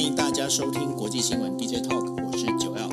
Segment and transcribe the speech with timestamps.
[0.00, 2.88] 欢迎大家收听国际新闻 DJ Talk，我是九 L。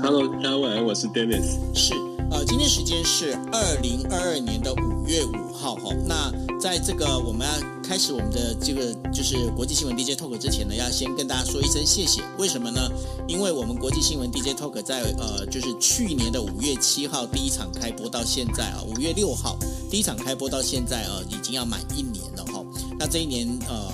[0.00, 1.58] Hello，大家晚安，我是 Dennis。
[1.74, 1.92] 是，
[2.30, 5.94] 呃，今天时间是二零二二年的五月五号哈。
[6.06, 7.52] 那在这个我们要
[7.86, 12.22] 开始我们的这个就是国际新闻 DJ Talk 之前呢，要先跟大家说一声谢谢。
[12.38, 12.80] 为什么呢？
[13.28, 19.58] 因为我们国际新闻 DJ Talk 在呃就是去年的五月七号第一场开播到现在啊，五月六号
[19.90, 22.64] 第一场开播到现在呃已经要满一年了哈。
[22.98, 23.92] 那这一年呃。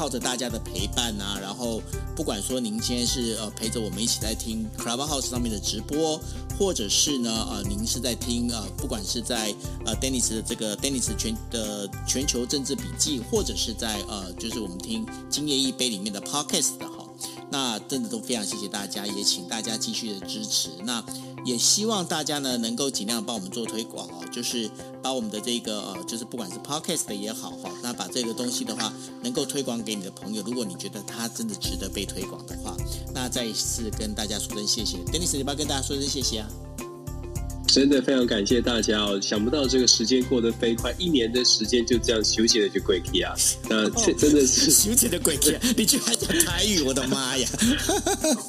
[0.00, 1.82] 靠着大家的陪伴啊，然后
[2.16, 6.18] 不管说您今天是呃陪着我们一起在听 Clubhouse 上面的直播，
[6.58, 17.04] 或者是呢呃您是在听呃不管是在呃 Dennis 的这个 Dennis 全的全球政治笔记，或者是在呃就是我们听今夜一杯里面的 Podcast 的哈，
[17.50, 20.70] 那真的都非常谢谢大家，也请大家继续的支持。
[20.82, 21.04] 那
[21.44, 24.70] 也希望大家呢能够尽量帮我们做推广哦，就是
[25.02, 30.42] 把我们的这个呃，就是不管是 Podcast 的也好哈，那把这个东西的话能够推广给你的朋友。
[30.44, 32.76] 如果你觉得它真的值得被推广的话，
[33.14, 34.98] 那再一次跟大家说声谢谢。
[35.12, 36.48] Dennis，你不要跟大家说声谢谢啊。
[37.72, 39.18] 真的非常感谢大家哦！
[39.20, 43.32] 想不到这个时间过得飞快，一年的时间就这样休息了就鬼气啊！
[43.68, 47.48] 那这真的是 休息的鬼气，你居然讲台语，我的妈呀！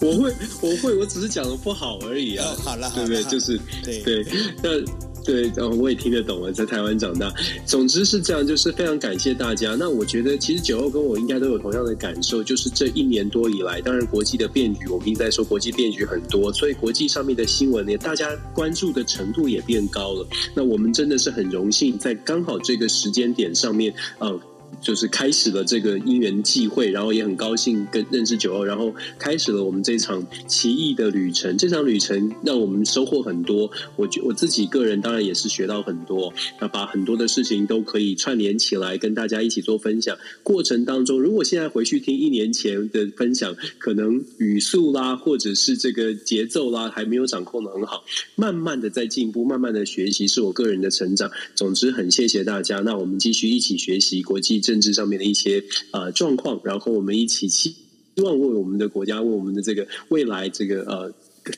[0.02, 2.48] 我会，我会，我只是讲的不好而已啊！
[2.48, 3.24] 哦、好了，对不对？
[3.26, 4.26] 就是对对，
[4.64, 5.11] 那。
[5.24, 7.32] 对，然后我也听得懂了，在台湾长大。
[7.66, 9.76] 总之是这样，就是非常感谢大家。
[9.76, 20.28] 那我觉得，其实九欧跟我应该都有同样的感受，就是这一年多以来，当然国际的变局，我们一直在说国际变局很多，所以国际上面的新闻呢，大家关注的程度也变高了。
[20.56, 24.40] 那我们真的是很荣幸，在刚好这个时间点上面，呃。
[24.82, 31.58] 就是开始了这个因缘际会，然后也很高兴跟认识九欧，然后开始了我们这场奇异的旅程。
[31.58, 36.34] 这场旅程让我们收获很多，我觉我自己个人当然也是学到很多。
[36.60, 40.18] 那把很多的事情都可以串联起来，跟大家一起做分享。
[40.44, 48.04] 过程当中，如果现在回去听一年前的分享，可能语速啦，或者是这个节奏啦，还没有掌控的很好。
[48.36, 51.30] 慢慢的在进步，慢慢的学习，是我个人的成长。
[51.56, 52.80] 总之，很谢谢大家。
[52.80, 57.76] 那我们继续一起学习国际治上面的一些呃状况，然后我们一起希
[58.18, 61.14] 望为我们的国家，为我们的这个未来，这个呃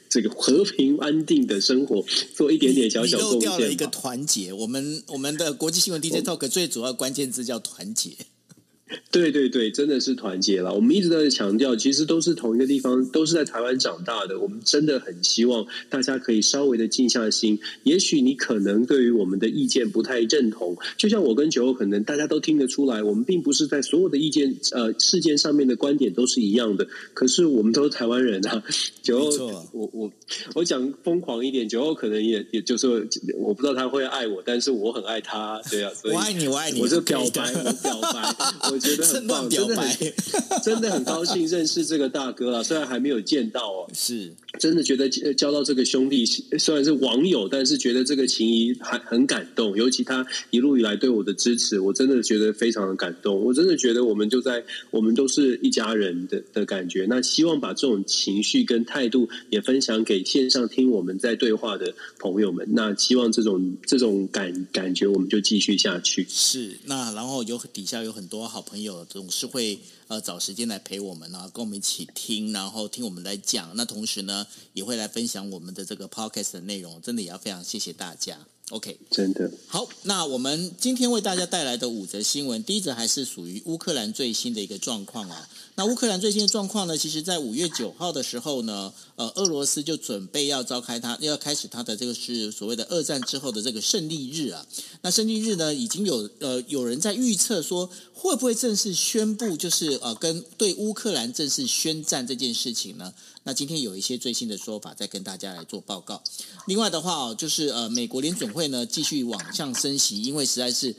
[0.09, 2.03] 这个和平安定的生活
[2.33, 3.49] 做一点点小小贡献。
[3.51, 8.11] 漏掉了一个团结，我们我们的国际新闻 DJ Talk 最主要关键字叫团结。
[9.11, 10.73] 对对对，真的是团结了。
[10.73, 14.39] 我们一直在强调，其实都是同一个地方，都是在台湾长大的。
[14.39, 17.59] 我们真的很希望大家可以稍微的静下心。
[17.83, 26.87] 也许你可能对于我们的意见不太认同，就像我跟九欧，可能大家都听得出来，我们并不是在所有的意见呃事件上面的观点都是一样的。
[27.13, 28.63] 可是我们都是台湾人啊。
[29.01, 30.11] 九欧，我我
[30.55, 32.87] 我讲疯狂一点，九欧可能也也就是
[33.37, 35.91] 我不知道他会爱我，但是我很爱他，对啊。
[35.93, 38.35] 所以我爱你，我爱你，我就表白，我表白，
[38.71, 38.82] 我。
[38.83, 40.13] 觉得很棒， 真的很
[40.63, 42.63] 真的很高兴认识这个大哥啊！
[42.63, 49.75] 虽然还没有见到哦，是真的觉得交到这个兄弟，虽然是网友，但是觉得这个情谊还很感动。
[49.75, 53.43] 尤其他一路以来对我的支持，我真的觉得非常的感动。
[53.43, 57.07] 我真的觉得我们就在我们都是一家人的的感觉。
[57.09, 62.67] 那希望把这种情绪跟态度也分享给线上听我们在对话的朋友们。
[62.73, 66.27] 那希望这种这种感感觉，我们就继续下去。
[66.29, 68.72] 是那然后有底下有很多好朋友。
[68.73, 73.71] 朋友总是会呃找时间来陪我们啊，跟我们一起听，然后听我们来讲。
[73.75, 76.99] 那同时呢，也会来分享我们的这个 podcast 的内容。
[76.99, 78.47] 真的也要非常谢谢大家。
[78.73, 79.87] OK，真的好。
[80.01, 85.47] 那我们今天为大家带来的五则新闻，第一则还是属于乌克兰最新的一个状况啊。
[85.75, 94.65] 那乌克兰最新的状况呢，其实在五月九号的时候呢，呃，俄罗斯就准备要召开它，要开始它的这个是所谓的二战之后的这个胜利日啊。
[95.01, 103.13] 那胜利日呢，已经有呃有人在预测说，会不会正式宣布，就是呃跟对乌克兰正式宣战这件事情呢？
[103.43, 106.21] 那今天有一些最新的说法，再跟大家来做报告。
[106.65, 110.95] 另外的话哦，就是呃，美国联准会呢继续往上升息，因为实在是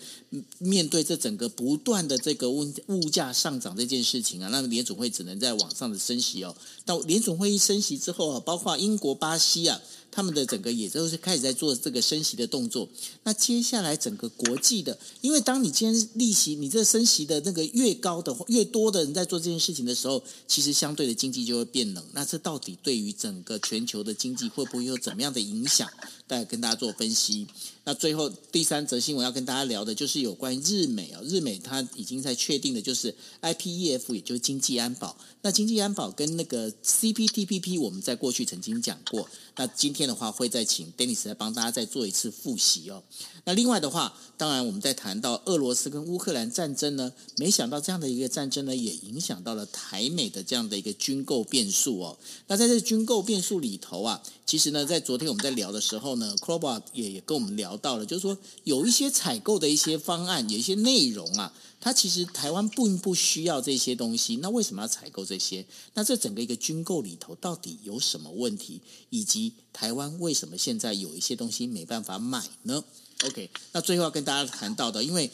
[0.59, 6.55] 面对这整个不断的这个物物价上涨这件事情啊，那联准会只能在往上的升息哦。
[6.85, 9.81] 到联准会一升息之后啊，包括英国、巴西啊。
[10.15, 12.89] 他们的整个也都是开始在做这个升息的动作。
[13.25, 22.05] 那接下来整个国际的，因为当你今天利息你这升息的那个越高的越多的人在做这件事情的时候，其实相对的经济就会变冷。
[22.13, 25.91] 那这到底对于整个全球的经济会不会有怎么样的影响？
[26.27, 27.47] 再跟大家做分析。
[27.87, 35.17] 那最后第三则新闻要跟大家聊的就是有关于日美啊，日美它已经在确定的就是 IPEF，也就是经济安保。
[35.43, 39.29] 那经济安保跟那个 CPTPP，我们在过去曾经讲过。
[39.57, 43.03] 那今天的话会再请 Dennis 来帮大家再做一次复习哦。
[43.45, 52.19] 那另外的话，当然我们在谈到俄罗斯跟乌克兰战争呢，没想到这样的一个战争呢，也影响到了台美的这样的一个军购变数哦。
[52.47, 65.65] 那在这军购变数里头啊，其实呢，在昨天我们在聊的时候呢，Crowbar 也也跟我们聊到了，就是说有一些采购的一些方案，有一些内容啊，它其实台湾并不需要这些东西，那为什么要采购这些？
[65.95, 68.81] 那这整个一个军购里头到底有什么问题？
[69.09, 72.85] 以及台湾为什么现在有一些东西没办法买呢
[73.25, 75.31] ？OK，那最后要跟大家谈到的，因为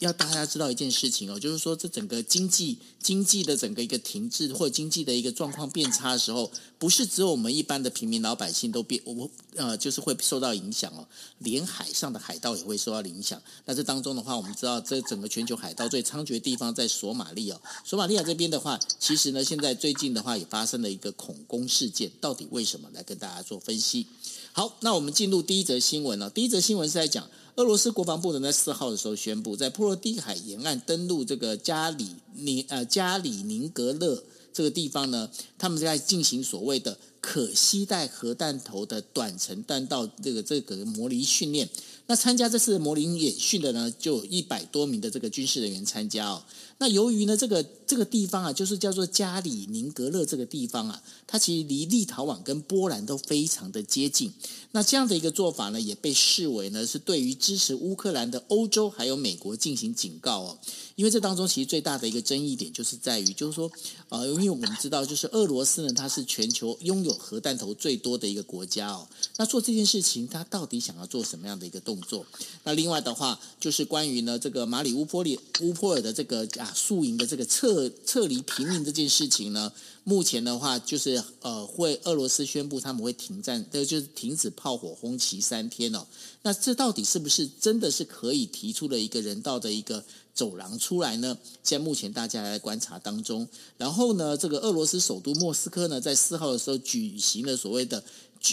[0.00, 11.06] 要大家知道一件事情哦，就是说这整个经济经济的整个一个停滞或者经济的一个状况变差的时候，不是只有我们一般的平民老百姓都变，我呃就是会受到影响哦，
[11.38, 13.40] 连海上的海盗也会受到影响。
[13.66, 22.88] 那这当中的话，我们知道这整个全球海盗最猖獗的地方在索马利亚哦，索马利亚这边的话，其实呢现在最近的话也发生了一个恐攻事件，到底为什么？
[22.92, 24.06] 来跟大家做分析。
[24.52, 26.30] 好，那我们进入第一则新闻了。
[26.30, 41.66] 第一则新闻是在讲俄罗斯国防部呢在四号的时候宣布，在波罗的海沿岸登陆这个加里宁呃加里宁格勒这个地方呢，他们在进行所谓的可携带核弹头的短程弹道这个这个模拟训练。
[42.06, 46.44] 那参加这次模拟演训的呢，就有一百多名的这个军事人员参加哦。
[46.76, 54.30] 那由于呢，这个这个地方啊，就是叫做加里宁格勒这个地方啊，它其实离立陶宛跟波兰都非常的接近。
[54.72, 60.58] 那这样的一个做法呢，也被视为呢是对于支持乌克兰的欧洲还有美国进行警告哦。
[60.96, 63.70] 因为这当中其实最大的一个争议点就是在于，就是说，
[64.10, 69.08] 呃，因为我们知道，就是俄罗斯呢，它是全球拥有核弹头最多的一个国家哦。
[69.36, 72.26] 那做这件事情，他到底想要做什么样的一个动作？
[72.64, 79.72] 那另外的话，就是关于呢这个马里乌波里乌波尔的这个啊宿营的这个撤撤离平民这件事情呢，
[80.04, 86.06] 目前的话就是呃会俄罗斯宣布他们会停战，这就是停止炮火轰击三天哦。
[86.42, 90.04] 那这到底是不是真的是可以提出了一个人道的一个？
[90.34, 91.38] 走廊出来呢？
[91.62, 93.48] 现在目前大家还在观察当中。
[93.78, 98.02] 然后呢，这个俄罗斯首都莫斯科呢，在四号的时候举行了所谓的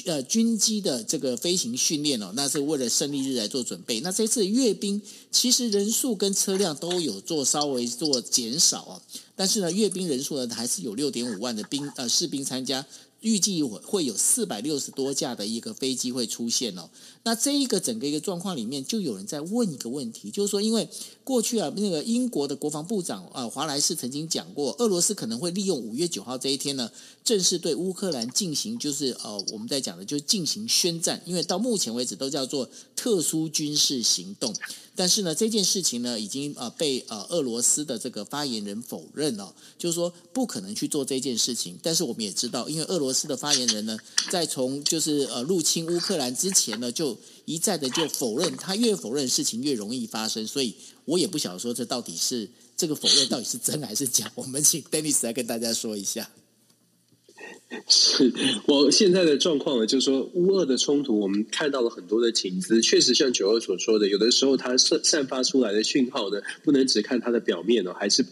[0.06, 4.00] 呃军机的这个飞行训练哦，那是为了胜利日来做准备。
[4.02, 5.02] 那这次阅兵
[5.32, 9.02] 其实人数跟车辆都有做稍微做减少哦，
[9.36, 12.86] 但是呢，阅兵人数呢还是有六点五万的兵呃士兵参加。
[13.22, 16.90] 预计会有四百六十多架的一个飞机会出现哦。
[17.24, 20.90] 那这一个整个一个状况里面，就有人在问一个问题，就是说，因为
[21.24, 26.92] 过去啊，那个英国的国防部长啊华莱士曾经讲过，俄罗斯可能会利用五月九号这一天呢，
[27.24, 34.54] 正式对乌克兰进行，就是呃，我们在讲的，就是进行宣战，因为到目前为止都叫做特殊军事行动。
[35.02, 41.76] 但是呢，这件事情呢，已经呃被呃俄罗斯的这个发言人否认了，就是说不可能去做这件事情。
[41.82, 43.98] 但是我们也知道，因为俄罗斯的发言人呢，
[44.30, 50.46] 在从就是呃入侵乌克兰之前呢，就一再的就否认，他越否认事情越容易发生。
[50.46, 50.76] 所以
[51.06, 52.48] 我也不想说这到底是
[52.78, 54.32] 这个否认到底是真还是假。
[54.36, 56.30] 我们请 Dennis 来跟大家说一下。
[57.88, 58.34] 是
[58.66, 68.26] 我现在的状况呢，就是说乌俄的冲突，我们看到了很多的情资，确实像九二所说的，有的时候它散散发出来的讯号呢，不能只看它的表面哦，还是。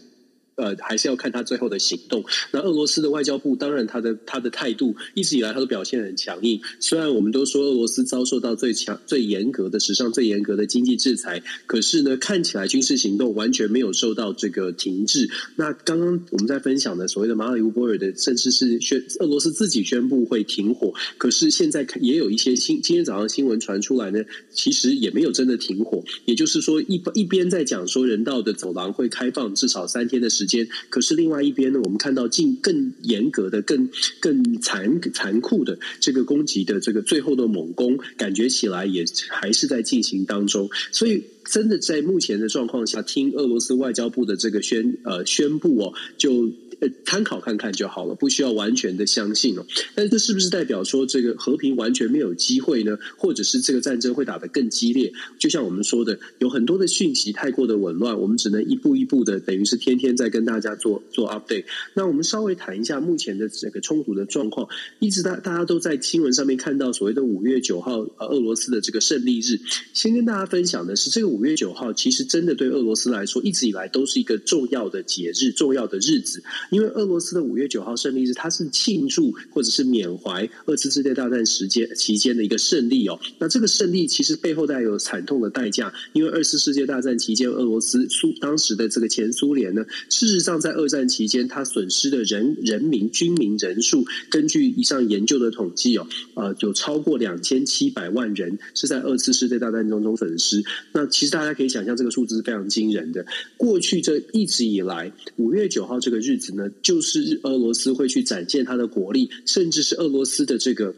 [0.60, 2.22] 呃，还是要看他最后的行动。
[2.52, 6.60] 那俄罗斯的外交部，当然他的他的态度一直以来他都表现很强硬。
[6.78, 15.30] 虽然我们都说俄罗斯遭受到最强、最严格的史上最严格的经济制裁，可是呢，看起来军事行动完全没有受到这个停滞。
[15.56, 24.20] 那刚刚我们在分享的所谓的马里乌波尔的，甚至是宣俄罗斯自己宣布会停火，可是现在也有一些新今天早上新闻传出来呢，
[24.52, 26.02] 其实也没有真的停火。
[26.26, 30.68] 也就是说，一一边在讲说人道的走廊会开放至少三天的时间间。
[30.90, 33.88] 可是另外一边呢，我们看到更更严格的、更
[34.18, 40.68] 更残残酷的这个攻击的这个最后的猛攻，感觉起来也还是在进行当中。
[40.90, 46.50] 所以，真的在目前的状况下，听俄罗斯外交部的这个宣呃宣布哦，就。
[46.80, 49.66] 呃，参考看看就好了，不需要完全的相信哦。
[49.94, 52.98] 但是这是不是代表说这个和平完全没有机会呢？
[53.18, 55.12] 或者是这个战争会打得更激烈？
[55.38, 61.66] 就像我们说的，有很多的讯息太过的紊乱，我们只能一步一步的，等于是天天在跟大家做做 update。
[61.92, 64.66] 那我们稍微谈一下目前的这个冲突的状况。
[65.00, 69.60] 一直大大家都在新闻上面看到所谓的五月九号呃俄罗斯的这个胜利日。
[69.92, 76.42] 先跟大家分享的是，这个五月九号其实真的对俄罗斯来说，一直以来都是一个重要的节日、重要的日子。
[76.70, 83.18] 因为俄罗斯的五月九号胜利日，它是庆祝或者是缅怀二次世界大战时间期间的一个胜利哦。
[83.38, 100.64] 那这个胜利其实背后带有惨痛的代价，因为二次世界大战期间，俄罗斯苏当时的这个前苏联呢，事实上在二战期间，它损失的人人民军民人数，根据以上研究的统计哦，呃，有超过两千七百万人是在二次世界大战当中损失。
[100.92, 103.26] 那其实大家可以想象，这个数字是非常惊人的。
[103.58, 110.94] 过去这一直以来，五月九号这个日子呢，就是俄罗斯会去展现它的国力，甚至是俄罗斯的这个。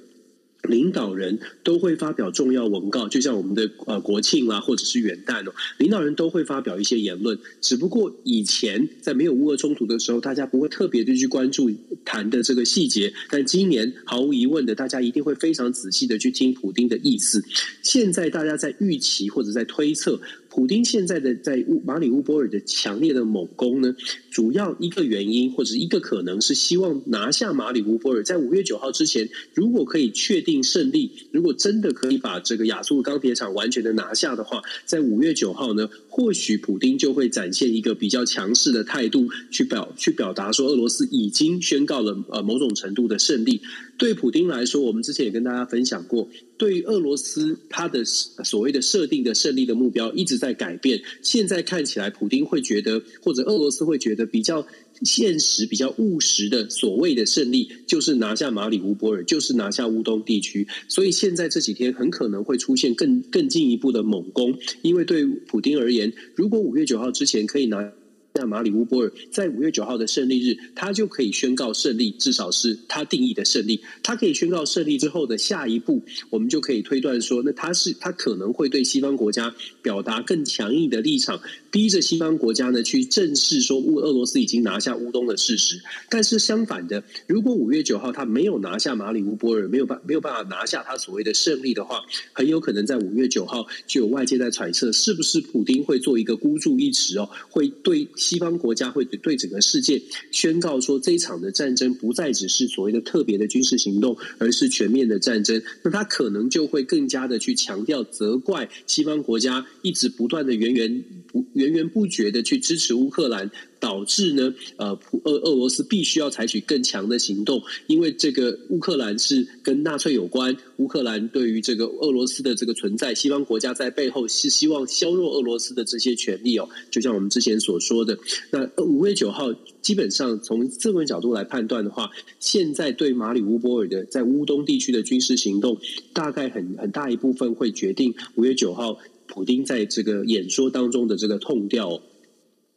[0.69, 7.38] 领导人都会发表重要文告，就像我们的呃国庆啦，或者是元旦哦，领导人都会发表一些言论。
[7.61, 11.71] 只不过以前在没有乌俄冲突的时候，大家不会特别的去关注
[12.04, 13.12] 谈的这个细节。
[13.28, 17.45] 但今年毫无疑问的，大家一定会非常仔细的去听普丁的意思。
[17.83, 20.21] 现在大家在预期或者在推测。
[20.54, 23.97] 普丁现在的在乌马里乌波尔的强烈的猛攻呢，
[24.30, 43.62] 主要一个原因或者一个可能是希望拿下马里乌波尔，在五月九号之前，如果可以确定胜利，如果真的可以把这个亚速钢铁厂完全的拿下的话，在五月九号呢，或许普丁就会展现一个比较强势的态度，去表去表达说俄罗斯已经宣告了呃某种程度的胜利。
[43.99, 51.00] 对普丁来说，我们之前也跟大家分享过，对于俄罗斯他的所谓的设定的胜利的目标一直在改变。
[51.22, 54.66] 现在看起来，普丁会觉得，或者俄罗斯会觉得比较
[55.02, 60.66] 现实、比较务实的所谓的胜利，就是拿下马里乌波尔，就是拿下乌东地区。
[60.88, 67.92] 所以现在这几天很可能会出现更更进一步的猛攻，因为对普丁而言，如果五月九号之前可以拿。
[68.34, 73.82] 那马里乌波尔在五月九号的胜利日，他就可以宣告胜利，至少是他定义的胜利。
[74.02, 81.40] 他可以宣告胜利之后的下一步，我们就可以推断说，那他是他可能会对西方国家表达更强硬的立场，
[81.72, 85.80] 逼着西方国家呢去正视说乌俄罗斯已经拿下乌东的事实。
[86.08, 92.02] 但是相反的，如果五月九号他没有拿下马里乌波尔，没有办没有办法拿下他所谓的胜利的话，
[92.32, 98.06] 很有可能在五月九号就有外界在揣测，是不是普丁会做一个孤注一掷哦，会对。
[98.14, 105.62] 西方国家会对整个世界宣告说，这一场的战争不再只是所谓的特别的军事行动，而是全面的战争。
[105.82, 113.50] 那他可能就会更加的去强调、责怪西方国家一直不断的源源不源源不绝的去支持乌克兰。
[113.83, 126.69] 导致呢，呃，普俄俄罗斯必须要采取更强的行动，因为这个乌克兰是跟纳粹有关，乌克兰对于这个俄罗斯的这个存在，西方国家在背后是希望削弱俄罗斯的这些权利哦。
[126.92, 128.16] 就像我们之前所说的，
[128.52, 135.76] 那五月九号，基本上从这个角度来判断的话，现在对马里乌波尔的在乌东地区的军事行动，
[136.12, 138.97] 大概很很大一部分会决定五月九号
[139.32, 142.02] 普丁在这个演说当中的这个痛调。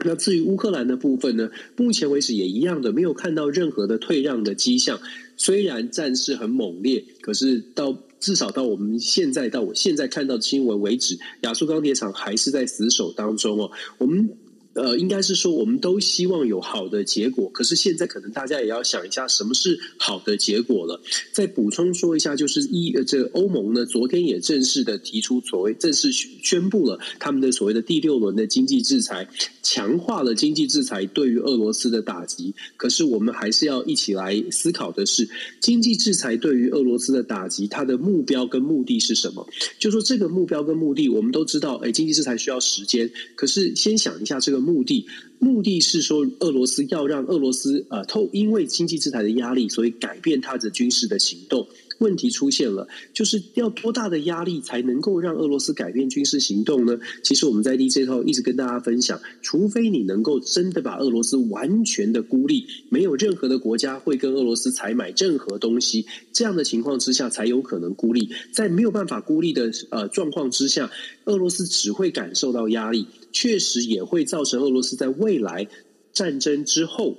[0.06, 1.50] 那至于乌克兰的部分呢？
[1.76, 5.02] 目前为止也一样的，没有看到任何的退让的迹象。
[5.36, 13.72] 虽然战事很猛烈，可是到至少到我们现在到我现在看到的新闻为止，亚速钢铁厂还是在死守当中哦。
[13.98, 14.30] 我们。
[14.76, 17.50] 呃，应该是说，我们都希望有好的结果。
[17.50, 21.02] 可是现在可能大家也要想一下，什么是好的结果了。
[21.32, 29.30] 再补充说一下，就是一呃，这欧盟呢，昨天也正式的提出所谓正式宣布了他们的所谓的第六轮的经济制裁，
[29.64, 32.54] 强化了经济制裁对于俄罗斯的打击。
[32.76, 35.30] 可是我们还是要一起来思考的是，
[35.62, 39.48] 经济制裁对于俄罗斯的打击，它的目标跟目的是什么？
[39.80, 43.10] 就说这个目标跟目的，我们都知道，哎，经济制裁需要时间。
[43.36, 44.65] 可是先想一下这个。
[44.66, 45.06] 目的
[45.40, 51.68] 目的是说，俄罗斯要让俄罗斯呃透因为经济制裁的压力，所以改变它的军事的行动。
[52.00, 57.00] 问题出现了，就是要多大的压力才能够让俄罗斯改变军事行动呢？
[57.24, 68.30] 其实我们在 DJ 套一直跟大家分享，除非你能够真的把俄罗斯完全的孤立，没有任何的国家会跟俄罗斯采买任何东西，这样的情况之下才有可能孤立。
[68.52, 70.92] 在没有办法孤立的呃状况之下，
[71.24, 75.68] 俄罗斯只会感受到压力，确实也会造成俄罗斯在未来
[76.14, 77.18] 战争之后。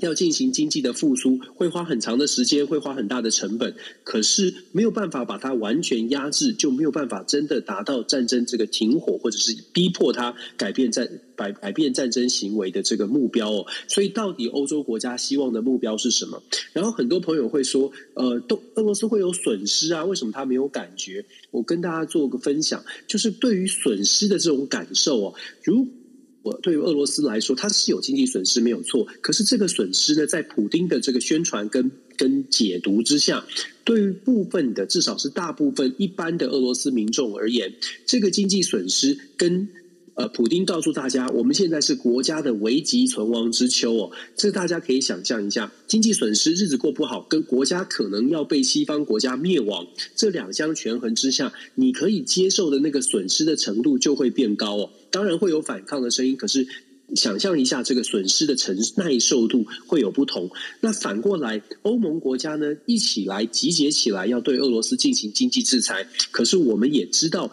[0.00, 3.74] 要进行经济的复苏，会花很长的时间，会花很大的成本。
[4.04, 13.66] 可是没有办法把它完全压制，就没有办法真的达到战争这个停火，或者是逼迫它改变战改改变战争行为的这个目标哦。
[13.86, 16.42] 所以，到底欧洲国家希望的目标是什么？
[16.72, 20.04] 然后很多朋友会说，呃，都俄罗斯会有损失啊？
[20.04, 21.24] 为什么他没有感觉？
[21.50, 25.86] 我跟大家做个分享，就是对于损失的这种感受哦，如。
[26.42, 33.44] 我对于俄罗斯来说，它是有经济损失没有错，可是这个损失呢，在普丁的这个宣传跟跟解读之下，
[33.84, 37.72] 对于部分的，至少是大部分一般的俄罗斯民众而言，
[38.06, 39.68] 这个经济损失跟。
[40.14, 54.90] 呃，普丁告诉大家，我们现在是国家的危急存亡之秋哦，这大家可以想象一下，经济损失、日子过不好，跟国家可能要被西方国家灭亡，这两相权衡之下，你可以接受的那个损失的程度就会变高哦。
[55.10, 56.66] 当然会有反抗的声音，可是
[57.14, 60.50] 想象一下，这个损失的承耐受度会有不同。
[60.80, 66.06] 那反过来，欧盟国家呢，一起来集结起来，要对俄罗斯进行经济制裁。
[66.30, 67.50] 可是我们也知道。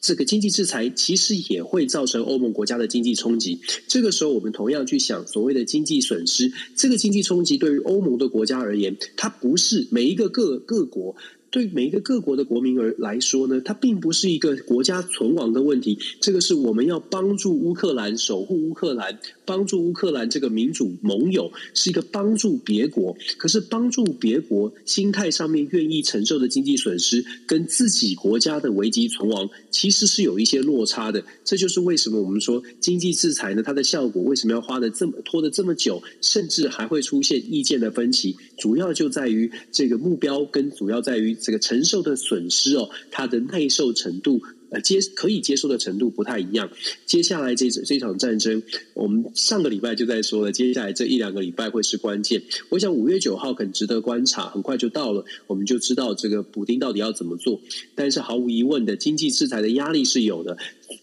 [0.00, 3.60] 这个经济制裁其实也会造成欧盟国家的经济冲击。
[3.86, 11.16] 这个时候，我们同样去想所谓的经济损失，这个经济冲击对于欧盟的国家而言，它不是每一个各各国。
[11.50, 15.98] 对每一个各国的国民而来说呢，它并不是一个国家存亡的问题。
[16.20, 23.16] 这个是我们要帮助乌克兰，守护乌克兰，帮助乌克兰这个民主盟友，是一个帮助别国。
[23.36, 31.24] 可是帮助别国，心态上面愿意承受的经济损失，跟自己国家的危机存亡，其实是有一些落差的。
[31.44, 38.36] 这就是为什么我们说经济制裁呢，它的效果为什么要花的这么拖的这么久，甚至还会出现意见的分歧。
[38.56, 41.36] 主要就在于这个目标，跟主要在于。
[41.40, 46.70] 这个承受的损失哦，它的耐受程度呃接可以接受的程度不太一样。
[47.06, 48.62] 接下来这这场战争，
[48.94, 52.42] 我们上个礼拜就在说了，接下来这一两个礼拜会是关键。
[52.68, 57.60] 我想五月九号很值得观察，很快就到了，我们就知道这个补丁到底要怎么做。
[57.96, 60.56] 但是毫无疑问的，经济制裁的压力是有的。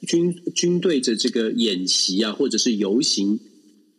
[0.05, 3.39] 军军队的这个演习啊，或者是游行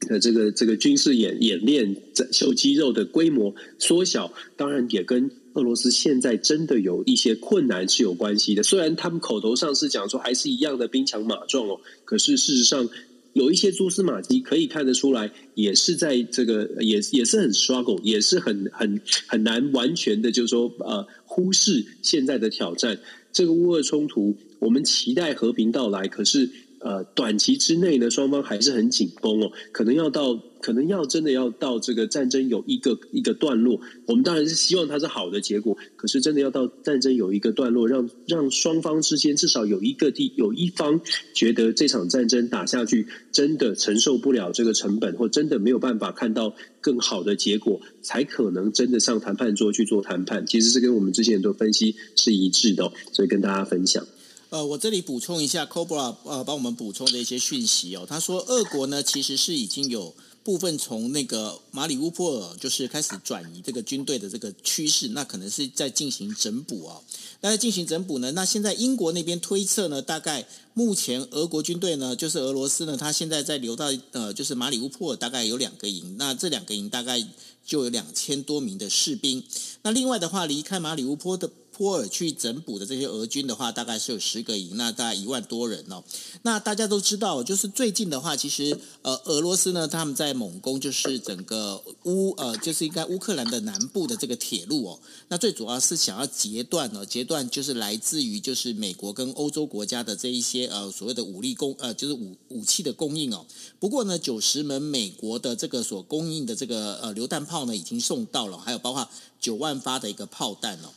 [0.00, 1.97] 的这个这个军事演演练、
[2.30, 5.30] 秀肌肉的规模缩小，当然也跟。
[5.59, 12.88] 俄罗斯现在真的有一些困难是有关系的，虽然他们口头上是讲说还是一样的兵强马壮哦，可是事实上
[13.33, 22.99] 有一些蛛丝马迹可以看得出来，也是在这个也也是很 struggle，也是很很很难完全的，就是说呃忽视现在的挑战。
[23.33, 26.49] 这个乌俄冲突，我们期待和平到来，可是。
[26.80, 41.00] 呃，短期之内呢，双方还是很紧绷哦，可能要到，可能要真的要到这个战争有一个一个段落，我们当然是希望它是好的结果，可是真的要到战争有一个段落，让让双方之间至少有一个地有一方
[41.35, 50.47] 觉得这场战争打下去真的承受不了这个成本，或真的没有办法看到更好的结果，才可能真的上谈判桌去做谈判。
[50.47, 54.06] 其实是跟我们之前的分析是一致的，所以跟大家分享。
[54.50, 58.07] 呃，我这里补充一下，Cobra 呃帮我们补充的一些讯息哦。
[58.09, 67.02] 他说，俄国呢其实是已经有部分从那个马里乌波尔就是开始转移这个军队的这个趋势，那可能是在进行整补哦。
[67.43, 77.23] 那在进行整补呢，那现在英国那边推测呢，大概目前俄国军队呢，就是俄罗斯呢，他现在在留到呃就是马里乌波尔大概有两个营，那这两个营大概
[77.67, 79.45] 就有两千多名的士兵。
[79.82, 81.50] 那另外的话，离开马里乌波的。
[81.78, 86.02] 波尔去整补的这些俄军的话，大概是有十个营，那大概一万多人哦。
[86.43, 94.99] 那大家都知道，就是最近的话，其实呃，俄罗斯呢，他们在猛攻，就是整个乌呃，就是应该乌克兰的南部的这个铁路哦。
[95.28, 103.47] 那最主要是想要截断哦，截断就是来自于就是美国跟欧洲国家的这一些呃所谓的武力供呃，就是武武器的供应哦。
[103.78, 110.88] 不过呢，九十门美国的这个所供应的这个呃榴弹炮呢，已经送到了，还有包括九万发的一个炮弹哦。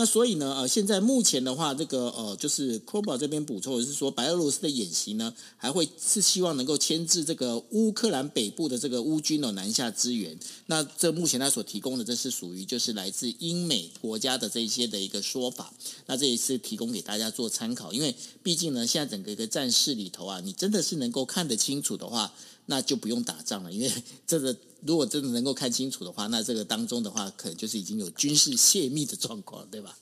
[0.00, 10.34] 那所以呢，呃，现在目前的话，这个呃，就是 c o b a 这边补充的是说，白俄罗斯的演习呢，还会是希望能够牵制这个乌克兰北部的这个乌军哦南下支援。
[10.68, 15.70] 那这目前他所提供的，这是属于就是来自英美国家的这一些的一个说法。
[16.06, 22.32] 那这一次提供给大家做参考，因为毕竟呢，现在整个一个战事里头啊，你真的是能够看得清楚的话，
[22.64, 23.92] 那就不用打仗了，因为
[24.26, 24.56] 这个。
[24.86, 29.98] 如果真的能够看清楚的话，那这个当中的话，可能就是已经有军事泄密的状况，对吧？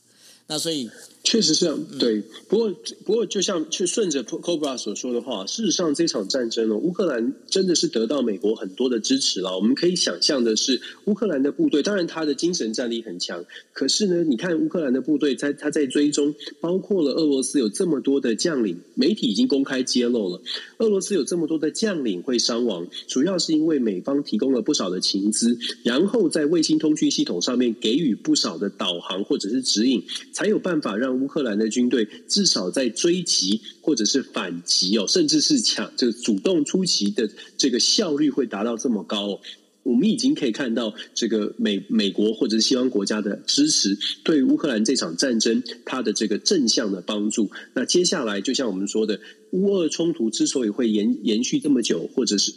[0.47, 0.91] 那所以。
[1.29, 2.23] 确实是这样，对。
[2.49, 9.55] 不过，不过，就像去顺着 Cobra 所说的话，事实上这场战争呢，乌克兰真的是得到美国很多的支持了。
[9.55, 20.41] 我们可以想象的是，乌克兰的部队，当然他的精神战力很强，可是呢，你看乌克兰的部队在他在追踪，包括了俄罗斯有这么多的将领，媒体已经公开揭露了，
[20.79, 31.18] 俄罗斯有这么多的将领会伤亡，主要是因为美方提供了不少的情资，然后在卫星通讯系统上面给予不少的导航或者是指引，才有办法让。
[31.21, 39.41] 乌克兰的军队至少在追击或者是反击哦，甚至是抢这个主动出击的这个效率会达到这么高哦。
[39.85, 47.51] 我们已经可以看到这个美美国或者是西方国家的支持，对乌克兰这场战争它的这个正向的帮助。
[47.73, 49.19] 那接下来，就像我们说的，
[49.53, 52.53] 乌俄冲突之所以会延延续这么久，或者是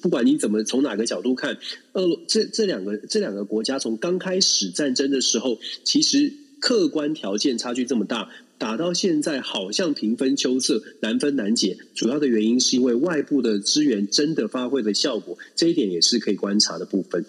[0.00, 1.58] 不管你怎么从哪个角度看，
[1.94, 8.30] 俄罗这这两个这两个国家从刚开始战争的时候，其实客观条件差距这么大。
[8.58, 11.78] 打到现在好像平分秋色，难分难解。
[11.94, 17.24] 主要的原因是因为外部的资源真的发挥了效果，这一点也是可以观察的部分。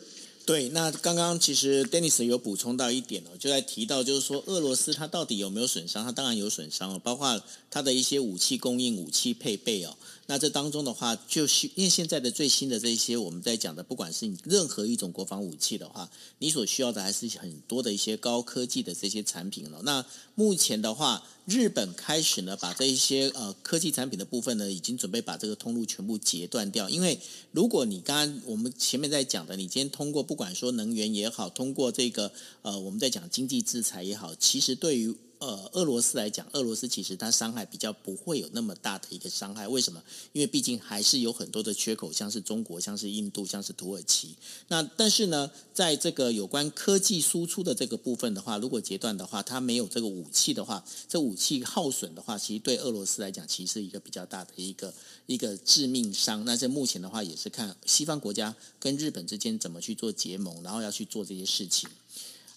[0.45, 6.03] 对，那刚刚其实 Dennis 有补充到一点哦，就在提到就是说俄罗斯它到底有没有损伤？
[6.03, 9.95] 它当然有损伤哦，包括它的一些武器供应、武器配备哦。
[10.31, 19.81] 那这当中的话，就是因为现在的最新的这些我们在讲的，不管是你任何一种国防武器的话，你所需要的还是很多的一些高科技的这些产品了。
[19.83, 26.89] 那目前的话，日本开始呢，把这一些呃科技产品的部分呢，已经准备把这个通路全部截断掉。
[26.89, 27.19] 因为
[27.51, 39.67] 如果你刚刚我们前面在讲的，你今天通过不管说能源也好，通过这个呃我们在讲经济制裁也好，其实对于呃，俄罗斯来讲，俄罗斯其实它伤害比较不会有那么大的一个伤害。
[39.67, 39.99] 为什么？
[40.33, 44.35] 因为毕竟还是有很多的缺口，像是中国、像是印度、像是土耳其。
[44.67, 54.93] 那但是呢，在这个有关科技输出的这个部分的话，如果截断的话，它没有这个武器的话，这武器耗损的话，其实对俄罗斯来讲，其实是一个比较大的一个
[55.25, 56.45] 一个致命伤。
[56.45, 61.89] 那这目前的话，也是看西方国家跟日本之间怎么去做结盟，然后要去做这些事情。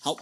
[0.05, 0.14] 好，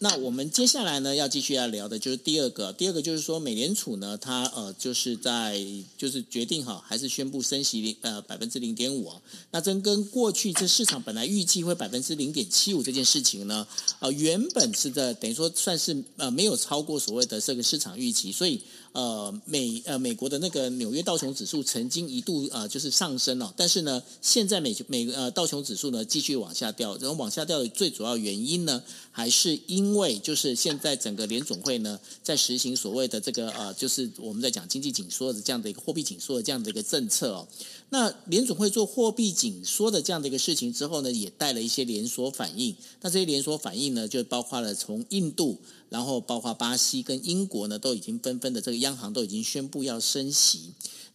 [0.00, 5.58] 那我们接下来呢，要继续要聊的就是第二个，第二个就是说美联储呢，它呃就是在
[5.96, 9.18] 就是决定哈，还是宣布升息零呃百分之零点五啊。
[9.50, 13.66] 那这跟过去这市场本来预计会百分之零点七五这件事情呢，
[14.00, 18.60] 呃原本是在等于说算是呃没有超过所谓的这个市场预期，所以。
[18.92, 37.48] 呃，美呃美国的那个纽约道琼指数曾经一度呃就是上升了，但是呢，现在美美呃道琼指数呢继续往下掉，然后往下掉的最主要原因呢，还是因为就是现在整个联总会呢在实行所谓的这个呃就是我们在讲经济紧缩的这样的一个货币紧缩的这样的一个政策哦。
[37.90, 42.76] 那联总会做货币紧缩的这样的一个事情之后呢，也带了一些连锁反应。
[43.00, 50.70] 那这些连锁反应呢，就包括了从印度，然后包括巴西跟英国呢，都已经纷纷的这个央行都已经宣布要升息。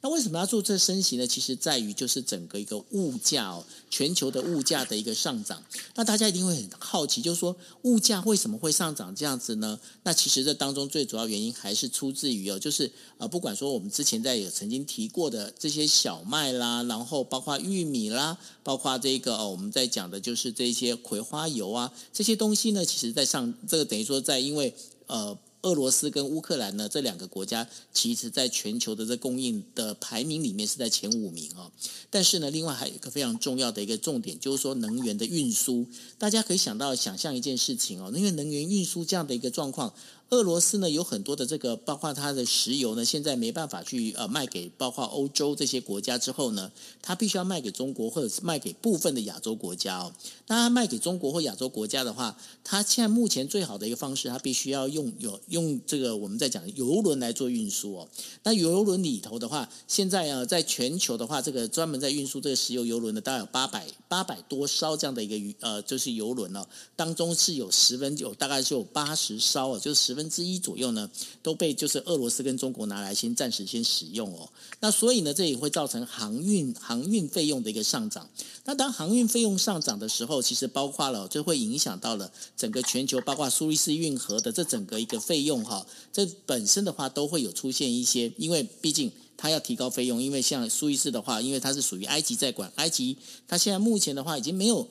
[0.06, 1.26] 那为什么要做这升息呢？
[1.26, 5.64] 其实在于就是整个一个物价哦，全球的物价的一个上涨。
[5.96, 9.80] 那大家一定会很好奇，就是说物价为什么会上涨这样子呢？
[10.04, 24.72] 那其实这当中最主要原因还是出自于哦，就是呃，不管说我们之前在有曾经提过的这些小麦啦，然后包括玉米啦，包括这个哦，我们在讲的就是这些葵花油啊，这些东西呢，其实在上这个等于说在因为
[25.08, 25.36] 呃。
[25.66, 31.72] 俄罗斯跟乌克兰呢，这两个国家其实在全球的这供应的排名里面是在前五名啊。
[32.12, 35.88] 但是呢，另外还有一个非常重要的一个重点，就是说能源的运输。
[36.20, 39.92] 大家可以想到想象一件事情哦，因为能源运输这样的一个状况。
[40.30, 50.12] 俄罗斯呢，有很多的这个，包括它的石油呢，现在没办法去呃卖给包括欧洲这些国家之后呢，它必须要卖给中国或者是卖给部分的亚洲国家哦。
[50.48, 58.08] 那它卖给中国或亚洲国家的话，它现在目前最好的一个方式，它必须要用有用这个我们在讲油轮来做运输哦。
[58.42, 70.15] 那油轮里头的话，现在啊，在全球的话，这个专门在运输这个石油油轮的大概有八百八百多艘这样的一个呃，就是油轮哦，当中是有十分有大概是有八十艘啊，就是十。
[70.16, 71.10] 分之一左右呢，
[71.44, 74.50] 都被就是俄罗斯跟中国拿来先暂时先使用哦。
[74.80, 78.28] 那所以呢，这也会造成航运航运费用的一个上涨。
[78.64, 85.86] 那当航运费用上涨的时候，其实包括了就会影响到了整个全球，包括苏伊士运河的这整个一个费用哈。
[86.12, 94.88] 这本身的话都会有出现一些，因为毕竟它要提高费用，因为像苏伊士的话，因为它是属于埃及在管，埃及它现在目前的话已经没有。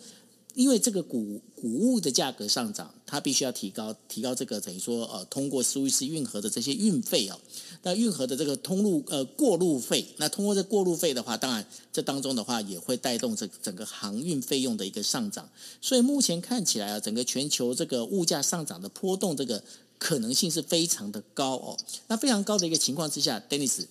[0.54, 7.38] 因为这个谷谷物的价格上涨，它必须要提高提高这个等于说呃通过苏伊士运河的这些运费哦，
[7.82, 15.48] 那运河的这个通路呃过路费，那通过这过路费的话，当然这当中的话也会带动这整个航运费用的一个上涨，
[15.80, 19.62] 所以目前看起来啊，整个全球这个物价上涨的波动，这个
[19.98, 21.76] 可能性是非常的高哦。
[22.08, 23.86] 那非常高的一个情况之下，Dennis，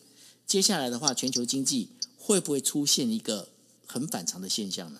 [0.47, 3.49] 接下来的话，全球经济会不会出现一个
[3.85, 4.99] 很反常的现象呢？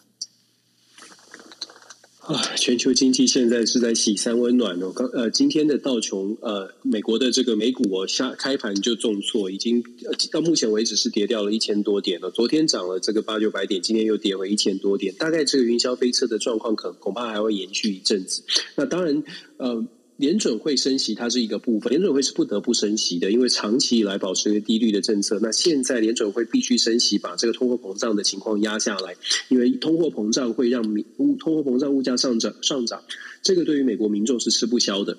[2.24, 4.94] 啊，全球经济现在是在洗三温暖哦。
[4.96, 9.84] 刚呃，今天的道琼呃，美国的这个美股哦，下开盘就重挫，已经
[10.32, 12.32] 到目前为止是跌掉了一千多点了。
[12.32, 15.14] 昨天涨了这个八九百点，今天又跌回一千多点。
[15.16, 18.42] 大概这个云霄飞车的状况，可恐怕还会延续一阵子。
[18.76, 19.22] 那当然，
[19.58, 19.86] 呃。
[20.18, 21.90] 联准会升息，它是一个部分。
[21.90, 25.40] 联准会是不得不升息的，因为长期以来保持一个低率的政策。
[25.42, 29.16] 那现在联准会必须升息，把这个通货膨胀的情况压下来，
[29.50, 33.04] 因为通货膨胀会让民物通货膨胀物价上涨上涨，
[33.42, 35.18] 这个对于美国民众是吃不消的。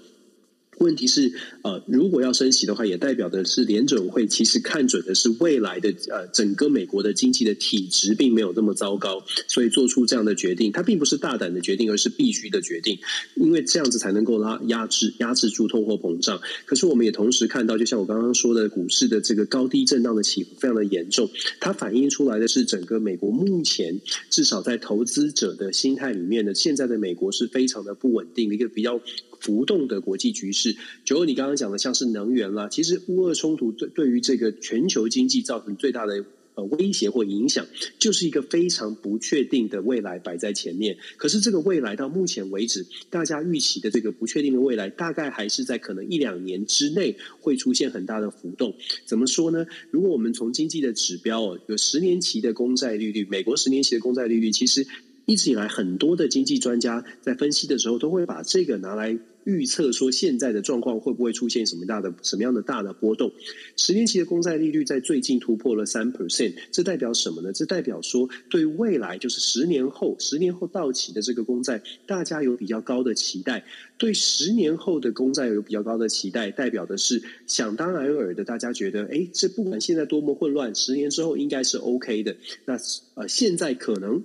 [0.78, 1.32] 问题是，
[1.62, 12.98] 呃，如果要升息的话，也代表的是联准会其实看准的是未来的呃整个美国的经济的体质并没有那么糟糕，所以做出这样的决定，它并不是大胆的决定，而是必须的决定，
[13.36, 16.40] 因为这样子才能够拉压制压制住通货膨胀。
[16.64, 29.00] 可是我们也同时看到，就像我刚刚说的，股市的这个高低震荡的起伏非常的严重，它反映出来的是整个美国目前至少在投资者的心态里面呢，现在的美国是非常的不稳定的一个比较。
[29.44, 37.66] 浮动的国际局势，就如你刚刚讲的，像是能源啦，其实乌俄冲突对对于这个全球经济造成最大的呃威胁或影响，
[37.98, 40.96] 就是一个非常不确定的未来摆在前面。
[41.18, 48.74] 可是这个未来到目前为止，大家预期的这个不确定的未来，大概还是在可能一两年之内会出现很大的浮动。
[49.04, 49.66] 怎么说呢？
[49.90, 54.86] 如果我们从经济的指标哦，有十年期的公债利率，美国十年期的公债利率，其实
[55.26, 59.18] 一直以来很多的经济专家在分析的时候，都会把这个拿来。
[59.44, 63.32] 预测说现在的状况会不会出现什么大的、什么样的大的波动？
[63.76, 67.52] 十年期的公债利率在最近突破了三 percent，这代表什么呢？
[67.52, 73.64] 这代表说对未来就是十年后、十年后到期的这个公债，大家有比较高的期待。
[73.96, 82.36] 对十年后的公债有比较高的期待，代表的是想当然尔的，大家觉得，哎，这不管现在多么混乱，十年之后应该是 OK 的。
[82.64, 82.76] 那
[83.14, 84.22] 呃，现在可能。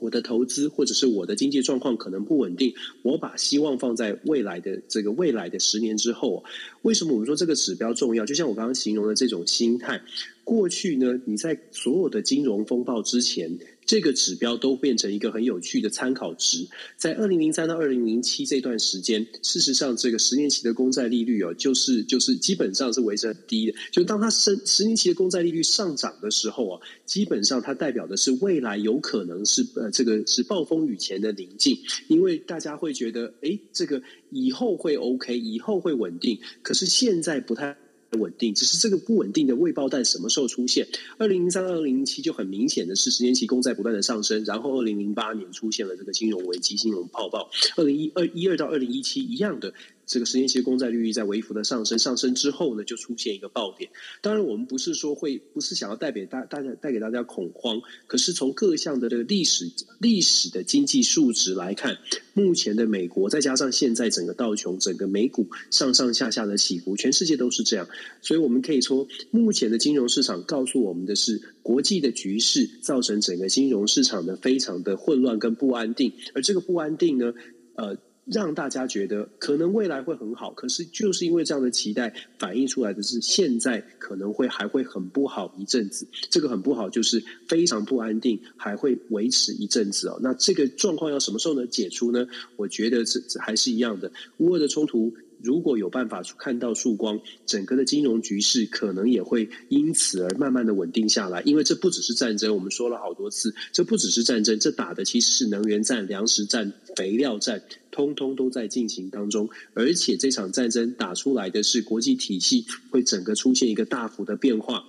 [0.00, 6.44] 我的投资或者是我的经济状况可能不稳定，我把希望放在未来的这个未来的十年之后。
[6.82, 8.24] 为什么我们说这个指标重要？
[8.26, 10.00] 就像我刚刚形容的这种心态，
[10.44, 13.58] 过去呢，你在所有的金融风暴之前。
[13.88, 16.68] 这个指标都变成一个很有趣的参考值。
[16.98, 23.74] 在二零零三到二零零七这段时间，事实上，这个十年期的公债利率哦，就是就是基本上是维持很低的。
[23.90, 36.38] 就当它升十年期的公债利率上涨的时候啊，基本上它代表的是未来有可能是呃这个是暴风雨前的宁静，因为大家会觉得，哎，这个以后会 OK，以后会稳定。
[36.62, 37.74] 可是现在不太。
[38.12, 40.86] 稳定，只是这个不稳定的未爆弹什么时候出现？
[41.18, 47.50] 二零零三、二零零七就很明显的是十年期公债不断的上升，然后二零零八年出现了这个金融危机、金融泡泡。
[47.76, 49.74] 二零一二一二到二零一七一样的。
[50.08, 53.90] 这个十年期公债利率在微幅的上升，上升之后呢，就出现一个爆点。
[54.22, 57.82] 当然，我们不是说会，不是想要带给大大家带给大家恐慌。
[58.06, 61.98] 可是从各项的这个历史历史的经济数值来看，
[62.32, 67.86] 目前的美国再加上现在整个道琼、整个美股上上下下的起伏，全世界都是这样。
[68.22, 76.14] 所以我们可以说，目前的金融市场告诉我们的是，国际的局势造成整个金融市场的非常的混乱跟不安定。
[76.34, 77.34] 而这个不安定呢，
[77.74, 77.98] 呃。
[78.30, 86.06] 让大家觉得可能未来会很好，可是就是因为这样的期待反映出来的是现在可能会还会很不好一阵子。
[86.30, 90.18] 这个很不好就是非常不安定，还会维持一阵子哦。
[90.22, 92.26] 那这个状况要什么时候能解除呢？
[92.56, 95.14] 我觉得这还是一样的，乌俄的冲突。
[95.42, 101.42] 如果有办法看到曙光，整个的金融局势可能也会因此而慢慢的稳定下来。
[101.42, 109.48] 因为这不只是战争，我们说了好多次，这不只是战争，这打的其实是能源战、粮食战、肥料战，通通都在进行当中。
[109.74, 114.84] 而且这场战争打出来的是国际体系会整个出现一个大幅的变化。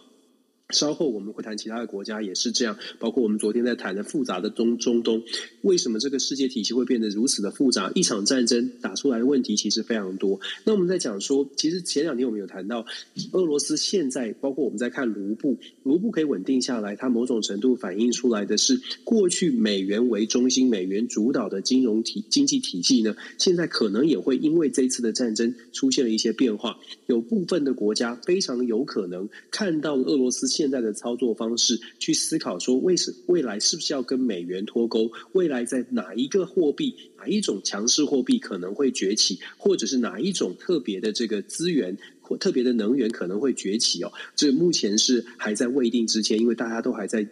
[0.69, 5.23] 稍后我们会谈其他的国家也是这样，包括我们昨天在谈的复杂的中中东，
[5.63, 7.91] 为什么这个世界体系会变得如此的复杂？
[7.95, 10.39] 一场战争打出来的问题其实非常多。
[10.65, 12.85] 那我们在讲说，其实前两天我们有谈到，
[13.31, 26.77] 俄罗斯现在包括我们在看卢布，卢布可以稳定下来，它某种程度反映出来的是，过去美元为中心、美元主导的金融体经济体系呢，现在可能也会因为这次的战争出现了一些变化，
[27.07, 30.47] 有部分的国家非常有可能看到俄罗斯。
[30.59, 35.09] 现在的操作方式去思考说，为什未来是不是要跟美元脱钩？
[35.31, 44.11] 未来在哪一个货币、哪一种强势货币可能会崛起，或者是哪一种特别的这个资源或特别的能源可能会崛起哦？
[44.35, 47.25] 这目前是还在未定之间，因为大家都还在。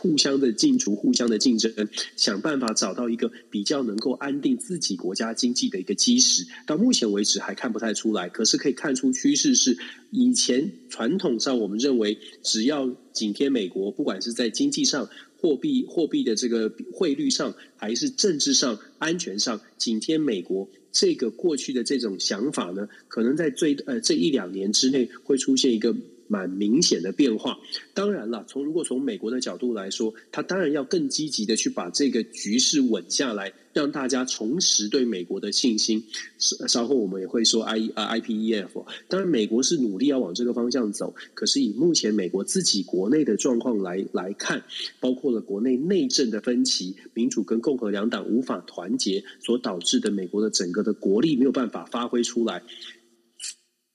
[0.00, 1.72] 互相的竞逐，互相的竞争，
[2.16, 6.46] 想办法找到一个比较能够安定自己国家经济的一个基石。
[6.66, 9.76] 到目前为止还看不太出来，可是可以看出趋势是，
[10.10, 25.94] 以前传统上我们认为只要紧贴美国，不管是在经济上、货币货币的这个汇率上，还是政治上、安全上紧贴美国，这个过去的这种想法呢，可能在最呃这一两年之内会出现一个。
[26.30, 27.58] 蛮明显的变化。
[27.92, 36.04] 当然了，从如果从美国的角度来说，他当然要更积极的去把这个局势稳下来，让大家重拾对美国的信心。
[36.38, 44.62] 稍后我们也会说 I 啊 IPEF，当然美国是努力要往这个方向走，可是以目前美国自己国内的状况来来看，
[45.00, 52.62] 包括了国内内政的分歧、民主跟共和两党无法团结所导致的美国的整个的国力没有办法发挥出来。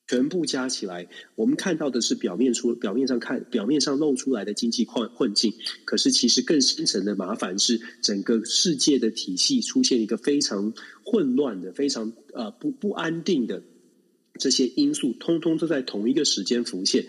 [0.07, 13.63] 全部加起来，我们看到的是表面出表面上看表面上露出来的经济困困境，可是其实更深层的麻烦是，整个世界的体系出现一个非常混乱的、非常呃不不安定的
[14.39, 17.05] 这些因素，通通都在同一个时间浮现。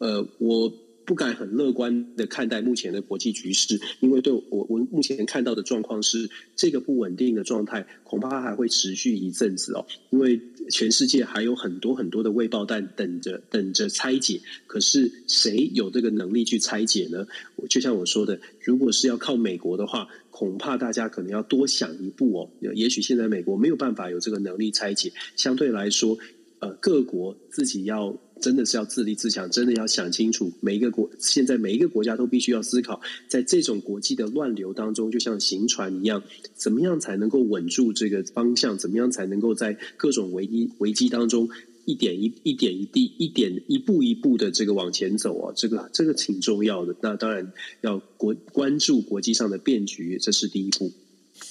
[0.00, 0.72] 呃，我。
[1.10, 9.84] 不敢很乐观的看待目前的国际局势，因为对我我目前看到的状况是，这个不稳定的状态恐怕还会持续一阵子哦。
[10.10, 17.26] 因为全世界还有很多很多的未爆弹等着等着拆解，可是谁有这个能力去拆解呢？
[17.56, 22.50] 我就像我说的，如果是要靠美国的话，恐怕大家可能要多想一步哦。
[22.76, 26.16] 也许现在美国没有办法有这个能力拆解，相对来说，
[26.60, 28.16] 呃，各国自己要。
[28.40, 36.22] 真的是要自立自强，真的要想清楚，每一个国现在每一个国家都必须要思考，在这种国际的乱流当中，就像行船一样，
[36.54, 38.78] 怎么样才能够稳住这个方向？
[38.78, 41.48] 怎么样才能够在各种危机危机当中
[41.84, 45.52] 一点一一点一滴一点一步一步的这个往前走啊？
[45.54, 46.96] 这个这个挺重要的。
[47.02, 50.92] 那当然要国关注国际上的变局，这是第一步。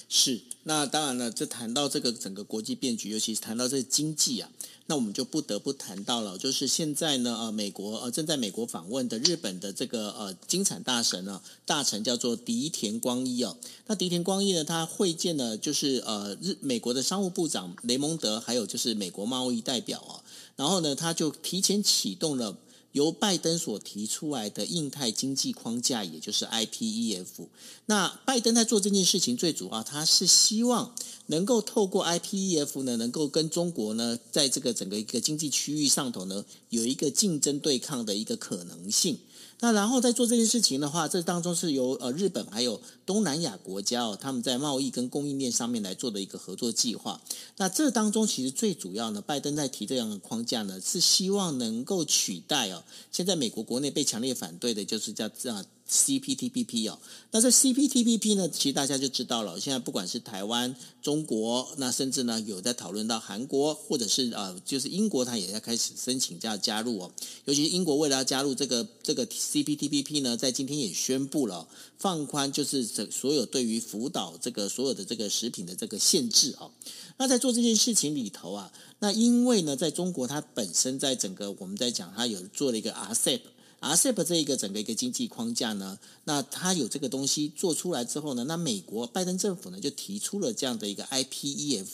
[0.08, 4.50] 是，那当然了，这谈到这个整个国际变局，尤其是谈到这经济啊。
[4.90, 13.56] 那我们就不得不谈到了，就是现在呢，呃，美国呃正在美国访问的日本的这个呃金产大神呢，大臣叫做狄田光一哦。
[13.86, 20.18] 那狄田光一呢，他会见了就是呃日美国的商务部长雷蒙德，还有就是美国贸易代表哦。
[20.56, 22.56] 然后呢，他就提前启动了。
[22.92, 27.46] 由拜登所提出来的印太经济框架，也就是 IPEF。
[27.86, 30.94] 那拜登在做这件事情，最主要他是希望
[31.26, 39.18] 能够透过 IPEF 呢，能够跟中国呢，在这个整个一个经济区域上头呢，有一个竞争对抗的一个可能性。
[39.60, 47.20] 那然后在做这件事情的话，这当中是由呃日本还有东南亚国家哦，他们在贸易跟供应链上面来做的一个合作计划。
[47.58, 55.64] 那这当中其实最主要呢，拜登在提这样的框架呢，是希望能够取代哦，现在美国国内被强烈反对的就是叫这样。
[55.90, 56.96] CPTPP 哦，
[57.32, 59.58] 那这 CPTPP 呢，其实大家就知道了。
[59.58, 67.10] 现在不管是台湾、中国，那甚至呢有在讨论到韩国，或者是呃，就是英国，它也在开始申请要加入哦。
[67.44, 71.66] 尤其是英国为了要加入这个这个 CPTPP 呢，在今天也宣布了
[71.98, 76.70] 放宽，就是所有对于福岛这个所有的这个食品的这个限制哦。
[77.18, 83.40] 那在做这件事情里头啊，那因为呢，在中国它本身在整个我们在讲，它有做了一个 RCEP。
[83.80, 91.86] RCEP 这一个整个一个经济框架呢，那它有这个东西做出来之后呢，那美国拜登政府呢就提出了这样的一个 IPEF。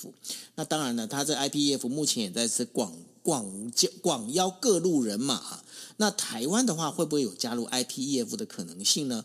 [0.56, 3.70] 那当然呢，它这 IPEF 目前也在是广广
[4.02, 5.60] 广邀各路人马。
[5.98, 9.24] 那台湾的话，会不会有加入 IPEF 的可能性呢？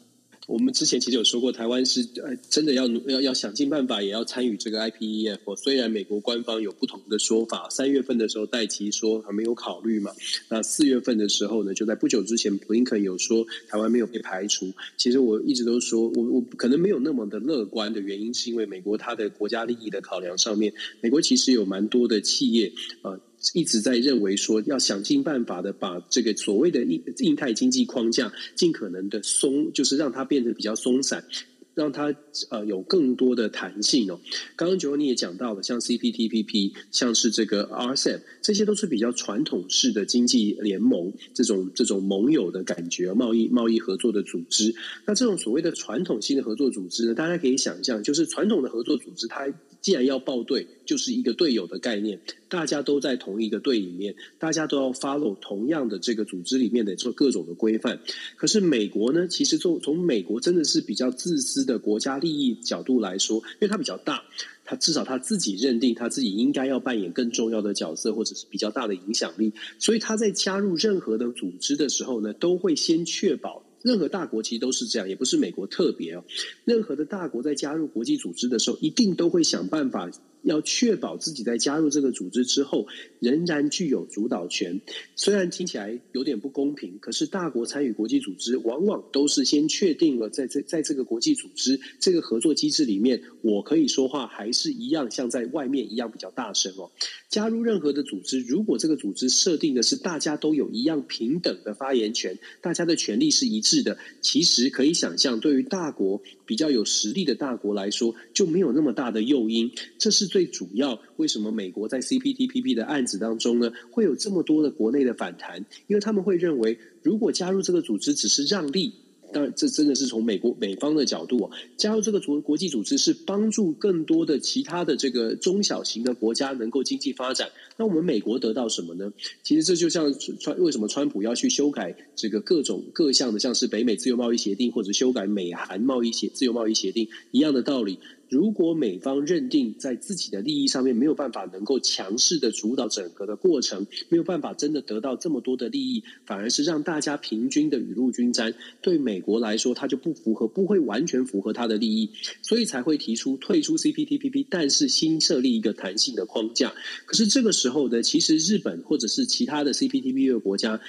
[0.51, 5.55] 我们之前其实有说过，台湾是呃真的要要要想尽办法，也要参与这个 IPEF。
[5.55, 10.11] 虽然美国官方有不同的说法，三月份的时候戴琪说还没有考虑嘛，
[10.49, 14.69] 那四月份的时候呢，就在不久之前，布林肯有说台湾没有被排除。
[14.97, 23.17] 其实我一直都说，我我可能没有那么的乐观的原因，是因为美国它的国家利益的考量上面，美国其实有蛮多的企业呃。
[23.53, 31.25] 一直在认为说，要想尽办法的把这个所谓的印印太经济框架尽可能的松，就是让它变得比较松散，
[31.73, 32.13] 让它
[32.49, 34.19] 呃有更多的弹性哦。
[34.55, 44.75] 刚刚九欧你也讲到了，像 CPTPP，像是这个 RCEP，这些都是比较传统式的经济联盟，这种这种盟友的感觉，贸易贸易合作的组织。
[45.05, 49.47] 那这种所谓的传统性的合作组织呢，大家可以想象，就是传统的合作组织，它
[49.81, 52.19] 既然要报队，就是一个队友的概念。
[52.47, 57.99] 大家都在同一个队里面，大家都要 follow 同样的这个组织里面的做各种的规范。
[58.35, 64.23] 可是美国呢，其实从从美国真的是比较自私的国家利益角度来说，因为它比较大，
[64.65, 69.53] 它至少他自己认定他自己应该要扮演更重要的角色，或者是比较大的影响力。
[69.79, 73.63] 所以他在加入任何的组织的时候呢，都会先确保。
[73.83, 76.23] 任何大国其实都是这样，也不是美国特别哦。
[76.65, 80.09] 任何的大国在加入国际组织的时候，一定都会想办法
[80.43, 82.87] 要确保自己在加入这个组织之后，
[83.19, 84.81] 仍然具有主导权。
[85.15, 96.91] 虽然听起来有点不公平，可是大国参与国际组织，往往都是先确定了在这在这个国际组织这个合作机制里面，我可以说话，还是一样像在外面一样比较大声哦。
[97.29, 109.71] 加入任何的组织，如果这个组织设定的是大家都有一样平等的发言权，大家的权利是一致的，其实可以想象，对于大国比较有实力的大国来说，就没有那么大的诱因。
[109.97, 115.65] 这是最主要，为什么美国在 CPTPP 的案子当中呢，会有这么多的国内的反弹？
[115.87, 118.91] 因为他们会认为，如果加入这个组织只是让利。
[119.33, 127.49] 当然，这真的是从美国美方的角度啊，加入这个国国际组织是帮助更多的其他的这个中小型的国家能够经济发展。
[127.77, 129.11] 那我们美国得到什么呢？
[129.43, 137.99] 其实这就像川为什么川普要去修改这个各种各项的，像是北美自由贸易协定或者修改美韩贸易协自由贸易协定一样的道理。
[138.31, 152.09] 如果美方认定在自己的利益上面没有办法能够强势的主导整个的过程，没有办法真的得到这么多的利益，反而是让大家平均的雨露均沾，对美国来说，它就不符合，不会完全符合它的利益，
[152.41, 156.73] 所以才会提出退出 CPTPP，但是新设立一个弹性的框架。
[157.05, 160.79] 可是这个时候呢，其实日本或者是其他的 CPTPP 的国家。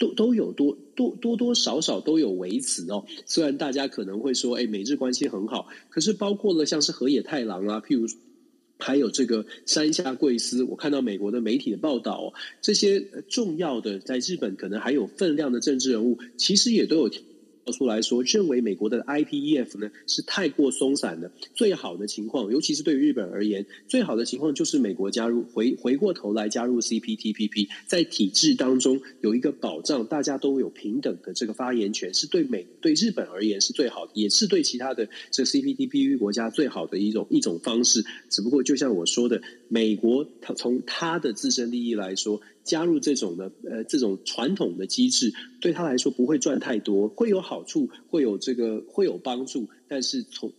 [0.00, 3.04] 都都有多多多多少少都有维持哦。
[3.26, 8.08] 虽然大家可能会说，哎，美日关系很好，可是包括了像是河野太郎啊，譬如
[8.78, 12.32] 还有这个山下贵司，我看到美国的媒体的报道，
[12.62, 17.10] 这些重要的在日本可能还有分量的政治人物，其实也都有。
[17.72, 21.30] 出来说，认为美国的 IPEF 呢是太过松散的。
[21.54, 38.04] 最好的情况，尤其是对于日本而言，最好的情况就是美国加入，回回过头来加入 CPTPP，在体制当中有一个保障，大家都有平等的这个发言权，是对美对日本而言是最好的，也是对其他的这 CPTPP 国家最好的一种一种方式。
[38.28, 42.42] 只不过就像我说的，美国它从它的自身利益来说。
[42.62, 50.52] 加入这种的呃这种传统的机制，对他来说不会赚太多，会有好处，会有这个会有帮助，但是从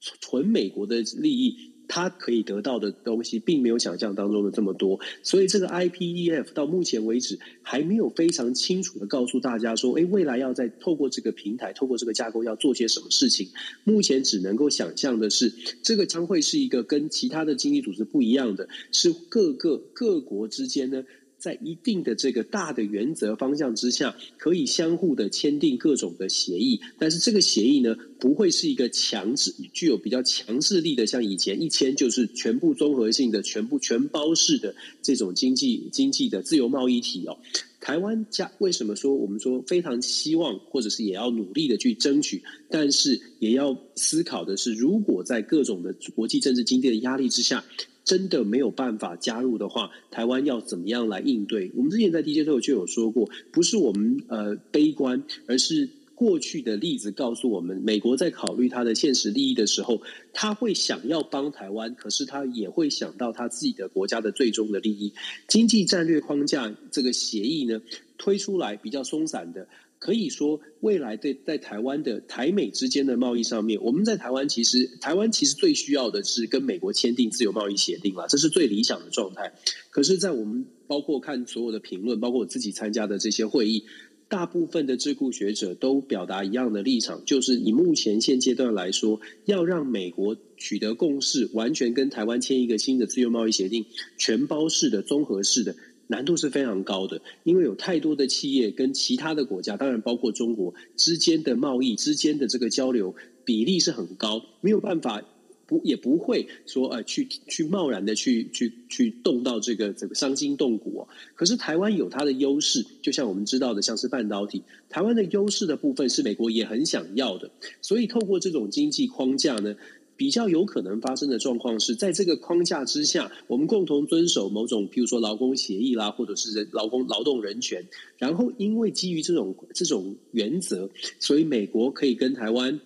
[0.00, 5.00] 纯美国的利益，他可以得到的东西，并没有想象当中的这么多。
[5.24, 13.48] 所以这个 IPEF 到目前为止还没有非常清楚的告诉大家说，哎，未来要在透过这个平台，透过这个架构要做些什么事情。
[13.82, 21.04] 目前只能够想象的是，这个将会是一个跟其他的经济组织不一样的，是各个各国之间呢。
[21.40, 37.38] 在一定的这个大的原则方向之下，可以相互的签订各种的协议，但是这个协议呢，不会是一个强制、具有比较强制力的，像以前一签就是全部综合性的、全部全包式的这种经济经济的自由贸易体哦。
[37.80, 47.64] 台湾加为什么说我们说非常希望，或者是也要努力的去争取，但是也要思考的是，如果在各种的国际政治经济的压力之下。
[48.04, 51.70] 真的没有办法加入的话，台湾要怎么样来应对？
[51.76, 65.12] 我们之前在 DJ 都就有说过，不是我们呃悲观，而是过去的例子告诉我们，美国在考虑它的现实利益的时候，他会想要帮台湾，可是他也会想到他自己的国家的最终的利益。
[65.48, 67.80] 经济战略框架这个协议呢，
[68.18, 69.66] 推出来比较松散的。
[70.00, 79.52] 可以说，未来在在台湾的台美之间的贸易上面，我们在台湾其实台湾其实最需要的是跟美国签订自由贸易协定了，这是最理想的状态。
[79.90, 83.84] 可是，在我们包括看所有的评论，包括我自己参加的这些会议，
[84.28, 93.84] 大部分的智库学者都表达一样的立场，就是以目前现阶段来说，要让美国取得共识，完全跟台湾签一个新的自由贸易协定，
[94.16, 95.76] 全包式的、综合式的。
[96.10, 105.22] 难度是非常高的，因为有太多的企业跟其他的国家，当然包括中国之间的贸易之间的这个交流比例是很高，没有办法
[105.66, 111.08] 不也不会说呃去去贸然的去去去动到这个这个伤筋动骨哦。
[111.36, 119.76] 可是台湾有它的优势，就像我们知道的，像是半导体，台湾的优势的部分是美国也很想要的，所以透过这种经济框架呢。
[120.20, 127.86] 比较有可能发生的状况是在这个框架之下，我们共同遵守某种，譬如说劳工协议啦，或者是人劳工劳动人权。
[128.18, 130.90] 然后，因为基于这种这种原则，
[131.20, 132.80] 所以美国可以跟台湾，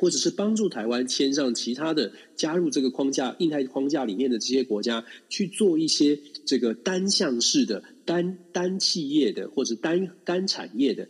[0.00, 11.08] 或者是帮助台湾签上其他的加入这个框架、印太框架里面的这些国家，去做一些这个单向式的、单单企业的或者单单产业的。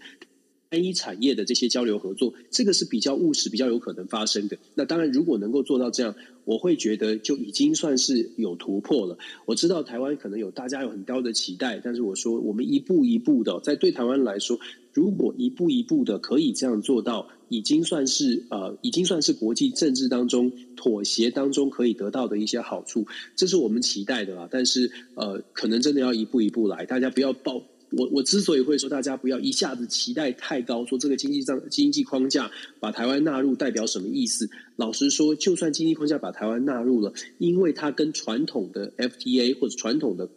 [0.68, 4.58] 单一产业的这些交流合作，这个是比较务实、比较有可能发生的。
[4.74, 6.14] 那当然，如果能够做到这样，
[6.44, 9.18] 我会觉得就已经算是有突破了。
[9.46, 14.58] 我知道台湾可能有大家有很高的期待，但是我说我们一步一步的，在对台湾来说，
[14.92, 23.06] 如果一步一步的可以这样做到，已经算是呃，已经算是国际政治当中妥协当中可以得到的一些好处，
[23.36, 24.48] 这是我们期待的啦。
[24.50, 27.62] 但是呃，可能真的要一步一步来，大家不要抱。
[27.92, 34.50] 我我之所以会说大家不要一下子期待太高，说这个经济上经济框架把台湾纳入代表什么意思？
[34.74, 40.28] 老实说，就算经济框架把台湾纳入了，因为它跟传统的 FTA 或者传统的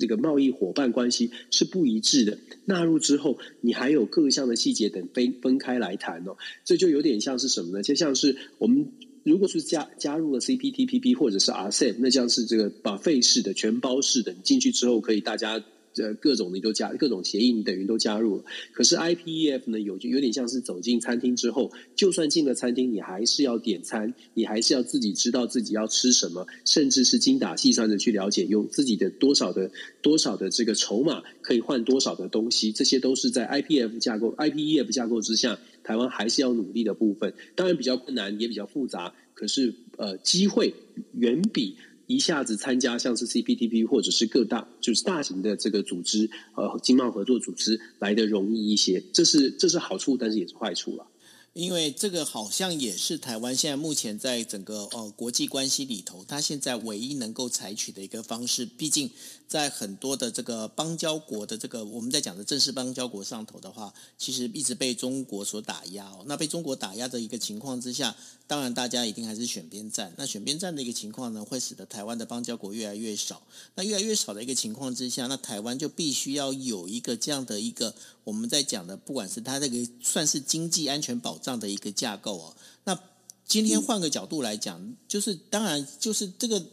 [0.00, 2.38] 这个贸易伙伴关系是不一致的。
[2.64, 6.36] 纳入之后，你还有各项的细节等分分开来谈哦。
[6.64, 7.82] 这就有点像是什么呢？
[7.82, 8.88] 就像是我们
[9.22, 15.62] 如果是加加入了 CPTPP 或者是 RCEP，那像是这个把费式的全包式的，你进去之后可以大家。
[15.96, 18.44] 呃，各种你都加，各种协议你等于都加入了。
[18.72, 29.70] 可是 IPEF 呢，有就有点像是走进餐厅之后，就算进了餐厅，你还是要点餐，你还是要自己知道自己要吃什么，甚至是精打细算的去了解，用自己的多少的
[30.02, 37.32] 多少的这个筹码可以换多少的东西，这些都是在 IPF 架构、IPEF 架构之下，台湾还是要努力的部分。
[37.54, 40.74] 当然比较困难，也比较复杂，可是呃，机会
[41.12, 41.76] 远比。
[42.06, 51.06] 一下子参加像是 CPTP 或者是各大就是大型的这个组织呃经贸合作组织来的容易一些，这是这是好处，但是也是坏处了。
[51.54, 58.66] 因为这个好像也是台湾现在目前在整个呃国际关系里头，它现在唯一能够采取的一个方式。
[58.66, 59.08] 毕竟
[59.46, 66.24] 在很多的这个邦交国的这个我们在讲的正式邦交国上头的话，其实一直被中国所打压哦。
[66.26, 68.16] 那被中国打压的一个情况之下，
[68.48, 70.12] 当然大家一定还是选边站。
[70.18, 73.40] 那选边站的一个情况呢，会使得台湾的邦交国越来越少。
[73.76, 77.94] 那越来越少的一个情况之下，那台湾就必须要有一个这样的一个
[78.24, 81.43] 我们在讲的，不管是它这个算是经济安全保障。
[81.44, 82.98] 这样的一个架构哦，那
[83.46, 86.64] 今天换个角度来讲，就是当然就是这个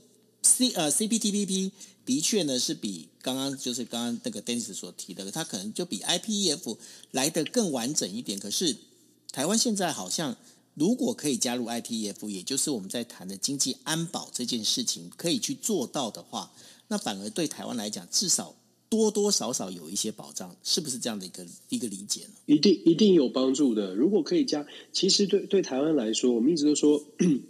[0.44, 1.72] C 呃 CPTPP
[2.06, 6.78] 的确呢是比刚刚就是刚刚那个 Dennis 所提的，它可能就比 IPEF
[7.12, 8.40] 来得更完整一点。
[8.40, 8.78] 可是
[9.34, 10.38] 台湾现在好像
[10.74, 16.54] 如果可以加入 IPEF，也就是我们在谈的经济安保这件事情可以去做到的话，
[16.88, 18.56] 那反而对台湾来讲至少。
[18.92, 22.34] 多多少少有一些保障，是不是这样的一个一个理解呢？
[22.46, 23.96] 一定一定有帮助的。
[23.96, 27.02] 如果可以加，其实对对台湾来说，我们一直都说，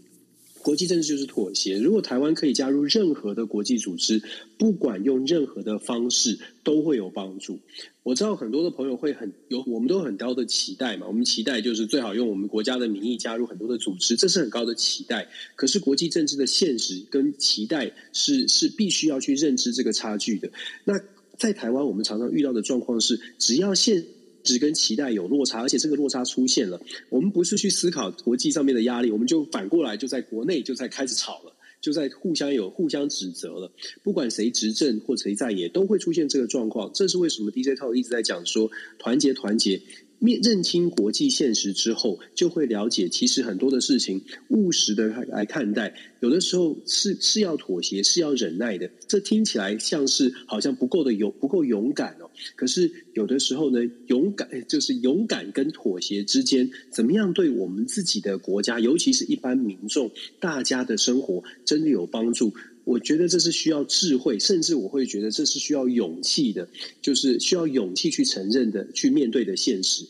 [0.61, 1.79] 国际政治就是妥协。
[1.79, 4.21] 如果台湾可以加入任何的国际组织，
[4.59, 7.59] 不管用任何的方式，都会有帮助。
[8.03, 11.07] 我知道很多的朋友会很有，我们都很高的期待嘛。
[11.07, 15.27] 我们期待就是最好用我们国家的名义加入很多的组织，这是很高的期待。
[15.55, 20.51] 可是国际政治的现实跟期待是是必须要去认知这个差距的。
[20.83, 20.99] 那
[21.41, 24.05] 在台湾，我们常常遇到的状况是，只要现
[24.43, 26.79] 实跟期待有落差，而且这个落差出现了，
[27.09, 33.71] 我们不是去思考国际上面的压力，我们就反过来就在国内就在开始吵了，就在互相有互相指责了。
[34.03, 36.91] 不管谁执政或谁在野，都会出现这个状况。
[36.93, 38.69] 这是为什么？DJ 套一直在讲说
[38.99, 39.81] 团结团结。
[40.23, 48.87] 面认清国际现实之后，就会了解，其实很多的事情务实的来看待，有的时候是是要妥协，是要忍耐的。
[49.07, 52.29] 这听起来像是好像不够的勇，不够勇敢哦。
[52.55, 62.53] 可是有的时候呢，勇敢就是勇敢跟妥协之间，怎么样对我们自己的国家，尤其是一般民众，大家的生活真的有帮助？
[62.83, 66.67] 我觉得这是需要智慧，甚至我会觉得这是需要勇气的，
[67.01, 70.05] 就是需要勇气去承认的，去面对的现实。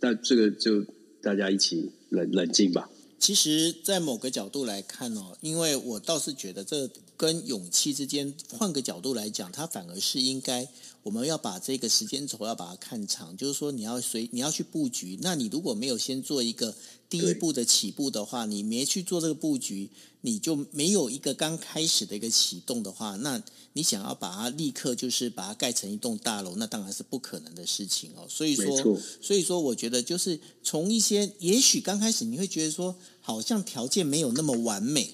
[0.00, 0.84] 但这个就
[1.20, 2.88] 大家一起冷冷静吧。
[3.18, 10.68] 其实，在某个角度来看哦，因为我倒是觉得这跟勇气之间，换个角度来讲，它反而是应该。
[11.04, 16.72] 我们要把这个时间轴要把它看长，就是说你要随你要去布局，那你如果没有先做一个
[17.12, 19.90] 第一步的起步的话，你没去做这个布局，
[20.22, 23.42] 你就没有一个刚开始的一个启动的话，那
[23.74, 28.24] 你想要把它立刻就是把它盖成一栋大楼，那当然是不可能的事情哦。
[28.26, 35.12] 所以说，所以说，我觉得就是从一些，也许刚开始你会觉得说，好像条件没有那么完美。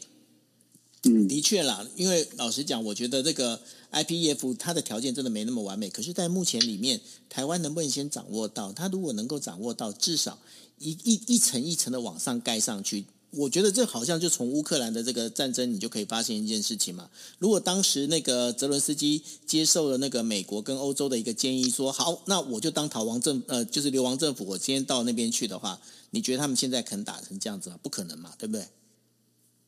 [1.04, 3.60] 嗯，的确啦，因为老实讲，我觉得这个
[3.92, 5.88] IPEF 它的条件真的没那么完美。
[5.88, 8.72] 可是，在目前里面，台湾能不能先掌握到？
[8.72, 10.40] 它如果能够掌握到，至少
[10.78, 17.08] 一一一层一层的往上盖上去，我觉得这好像就从乌克兰的这个战争，你就可以发现一件事情嘛。
[17.38, 25.80] 如果当时那个泽伦斯基接受了那个美国跟欧洲的一个建议，说好，那我就当逃亡政呃，就是流亡政府，我今天到那边去的话，
[26.10, 27.78] 你觉得他们现在肯打成这样子吗？
[27.80, 28.66] 不可能嘛，对不对？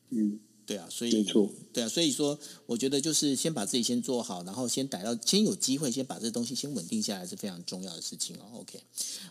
[0.09, 0.37] 嗯。
[0.71, 8.61] 对啊，所以没错，对啊，所以说我觉得就是先把自己先做好，然后先逮到，先有机会，先把这东西先稳定下来是非常重要的事情哦。
[8.61, 8.81] OK，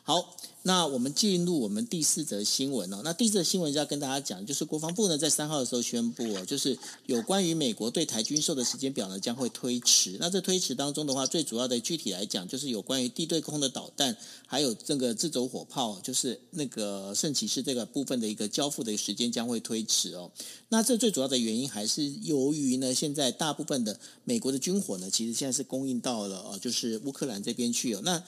[0.02, 3.00] 好，那我们进入我们第四则新闻哦。
[3.02, 6.76] 那第四则新闻就要跟大家讲，就是国防部呢在三号的时候宣布哦，就是
[7.06, 10.18] 有关于美国对台军售的时间表呢将会推迟。
[10.20, 14.14] 那这推迟当中的话，最主要的具体来讲，就是有关于地对空的导弹，
[14.46, 20.30] 还有这个自走火炮，就是那个圣骑士这个部分的一个交付的时间将会推迟哦。
[20.68, 28.02] 那这最主要的原因还是由于呢，现在大部分的美国的军火呢，其实现在是供应到了呃，就是乌克兰这边去哦。
[28.04, 28.22] 那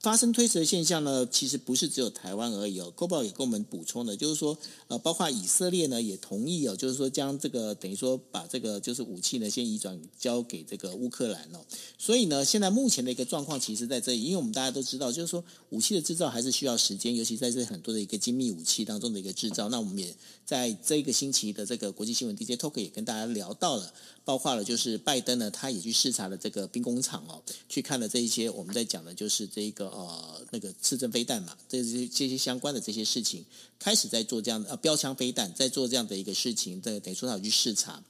[0.00, 2.92] 发生推迟的现象呢，其实不是只有台湾而已哦。
[2.96, 4.56] Cobalt 也跟我们补充的，就是说，
[4.86, 11.58] 呃，包括以色列呢也同意哦，就是说将这个等于说把这个就是武器呢先移转交给这个乌克兰哦。
[11.98, 19.68] 所以呢，现在目前的一个状况，其实在这里，因为我们大家都知道，就是说武器的制造还是需要时间，尤其在这很多的一个精密武器当中的一个制造。
[19.68, 20.14] 那我们也
[20.48, 23.92] 在这个星期的这个国际新闻 DJ Talk 也跟大家聊到了。
[24.24, 33.44] 包括了，就是拜登呢，他也去视察了这个兵工厂哦，去看了这一些我们在讲的，就是这个呃那个刺针飞弹嘛，这些这些相关的这些事情，
[33.78, 38.02] 开始在做这样的呃标枪飞弹，在做这样的一个事情，这，等于说他有去视察。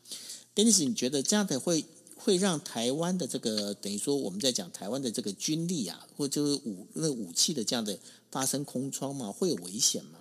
[0.55, 1.85] Dennis，你觉得这样的会
[2.17, 7.99] 会让台湾的这个等于说我们在讲台湾的这个军力啊，或者就是武那武器的这样的
[8.31, 9.33] 发生空窗吗？
[9.33, 10.18] 会有危险吗？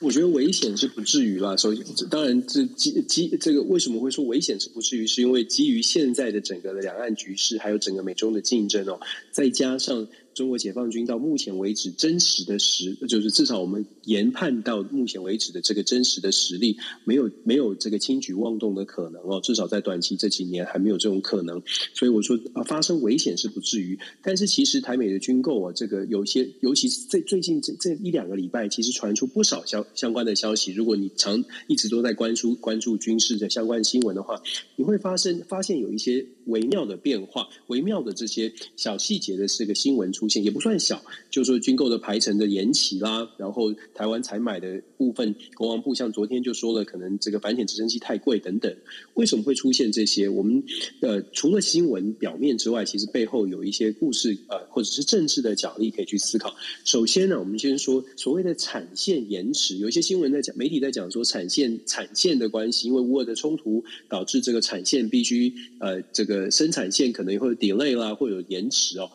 [0.00, 1.56] 我觉得危险是不至于啦。
[1.56, 5.06] 首先，当然，这基基这个为什么会说危险是不至于？
[5.06, 9.00] 是因为基于现在的整个的两岸局势，还有整个美中的竞争哦，
[9.32, 10.06] 再加上。
[10.36, 19.40] 中国解放军到目前为止真实的实，就是至少我们研判到目前为止的这个真实的实力，没有没有这个轻举妄动的可能哦。
[19.42, 21.62] 至少在短期这几年还没有这种可能。
[21.94, 23.98] 所以我说啊，发生危险是不至于。
[24.22, 30.70] 但是其实台美的军购啊，这个有些，尤其是最最近这这一两个礼拜，其实传出不少相相关的消息。
[30.70, 34.38] 如果你常一直都在关注关注军事的相关新闻的话，
[34.76, 40.25] 你会发生发现有一些微妙的变化，微妙的这些小细节的这个新闻出。
[40.42, 48.74] 也不算小，就是说军购的排程的延期啦，然后台湾采买的部分，国防部像昨天就说了，可能这个反潜直升机太贵等等。
[49.14, 50.28] 为什么会出现这些？
[50.28, 50.62] 我们
[51.00, 56.54] 呃除了新闻表面之外，其实背后有一些故事呃，或者是政治的角力可以去思考。
[56.84, 69.10] 首先呢，我们先说所谓的产线延迟，有一些新闻在讲，媒体在讲说产线产线的关系，因为乌俄的冲突导致这个产线必须呃这个生产线可能会有 delay 啦，会有延迟哦。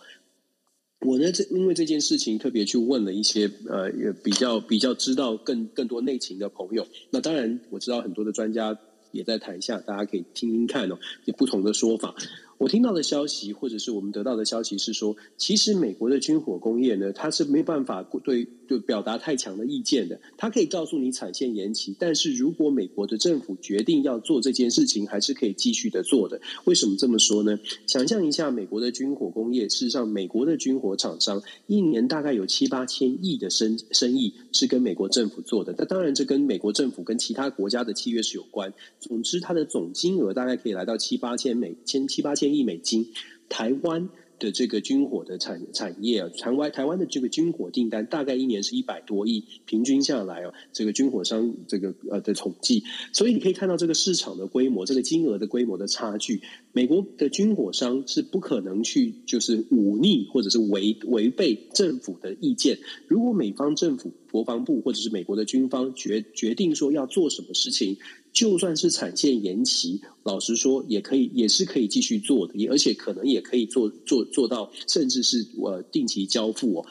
[1.02, 6.86] 我呢，这因为这件事情特别去问了一些呃，也比较比较知道更更多内情的朋友。
[7.10, 8.78] 那当然，我知道很多的专家
[9.12, 12.14] 也在台下，大家可以听听看哦，有不同的说法。
[12.60, 20.22] 我听到的消息，或者是我们得到的消息是说，其实美国的军火工业呢，它是没办法对就表达太强的意见的。
[20.38, 26.40] 它可以告诉你产线延期，但是如果美国的政府决定要做这件事情，还是可以继续的做的。
[26.66, 27.60] 为什么这么说呢？
[27.88, 35.74] 想象一下，美国的军火工业，事实上，美国的军火厂商一年大概有七八千亿的生生意是跟美国政府做的。
[35.78, 38.72] 那当然，这跟美国政府跟其他国家的契约是有关。
[39.00, 42.52] 总之，它的总金额大概可以来到七八千美千七八千。
[42.52, 43.08] 亿美金，
[43.48, 44.10] 台湾
[44.42, 52.84] 的这个军火的产产业啊，台湾台湾的这个军火订单大概一年是一百多亿，平均下来啊，这个军火商这个呃的统计，
[53.14, 56.42] 所以你可以看到这个市场的规模，这个金额的规模的差距。
[56.74, 62.80] 美国的军火商是不可能去就是忤逆或者是违违背政府的意见。
[63.08, 67.98] 如果美方政府国防部或者是美国的军方决决定说要做什么事情，
[68.32, 76.86] 就算是产线延期，老实说也可以，也是可以继续做的，而且可能也可以做做做到，甚至是呃定期交付哦。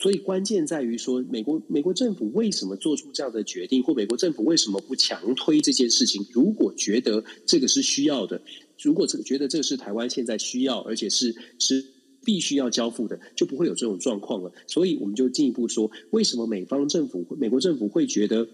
[0.00, 6.26] 所以关键在于说，美国美国政府为什么做出这样的决定，或美国政府为什么不强推这件事情？
[6.32, 8.40] 如果觉得这个是需要的，
[8.82, 11.84] 如果这个觉得这是台湾现在需要，而且是是
[12.24, 14.52] 必须要交付的，就不会有这种状况了。
[14.66, 18.48] 所以我们就进一步说，为什么美方政府、美国政府会觉得？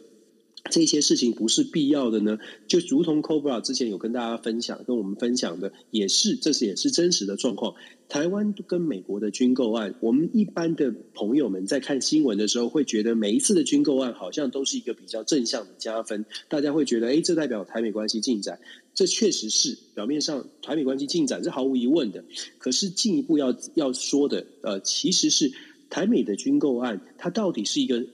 [0.70, 2.36] 这些事情不是必要的呢？
[2.66, 7.74] 就如同 Cobra 之前有跟大家分享，跟我们分享的，也是这是也是真实的状况。
[8.08, 16.26] 台湾跟美国的军购案，我们一般的朋友们在看新闻的时候，会觉得每一次的军购案好像都是一个比较正向的加分。
[16.48, 18.58] 大家会觉得，哎，这代表台美关系进展，
[18.98, 22.24] 这确实是表面上台美关系进展是毫无疑问的。
[22.58, 25.52] 可是进一步要要说的，呃，其实是
[25.88, 28.04] 台美的军购案，它到底是一个。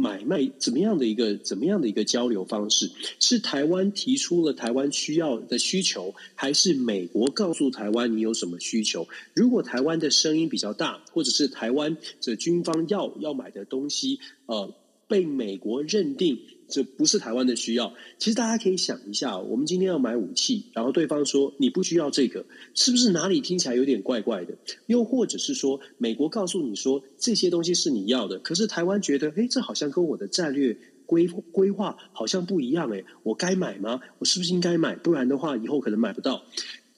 [0.00, 2.88] 买卖怎么样的一个怎么样的一个交流方式？
[3.18, 9.08] 是台湾提出了台湾需要的需求，还是美国告诉台湾你有什么需求？
[9.34, 14.72] 如果台湾的声音比较大，或者是台湾这军方要要买的东西，呃，
[15.08, 17.92] 被美国认定这不是台湾的需要。
[18.18, 22.44] 其实大家可以想一下，我们今天要买武器，然后对方说你不需要这个，
[22.74, 24.54] 是不是哪里听起来有点怪怪的？
[24.86, 34.00] 又或者是说，美国告诉你说这些东西是你要的，可是台湾觉得，诶，这好像跟我的战略规规划好像不一样，诶，我该买吗？
[34.18, 34.94] 我是不是应该买？
[34.94, 36.44] 不然的话，以后可能买不到。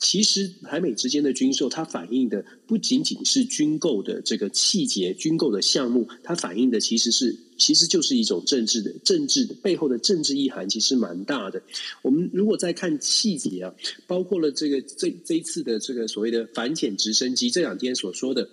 [0.00, 11.62] 其实台美之间的军售，它反映的不仅仅是军购的这个细节、军购的项目，它反映的其实是，其实就是一种政治的政治的背后的政治意涵，其实蛮大的。
[12.00, 13.74] 我们如果再看细节啊，
[14.06, 18.48] 包括了这个这这一次的这个所谓的反潜直升机，这两天所说的。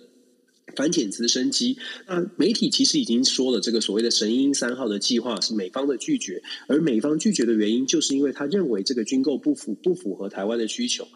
[0.76, 11.06] 反潜直升机，那媒体其实已经说了，这个所谓的“神鹰三号”的计划是美方的拒绝，而美方拒绝的原因，就是因为他认为这个军购不符不符合台湾的需求。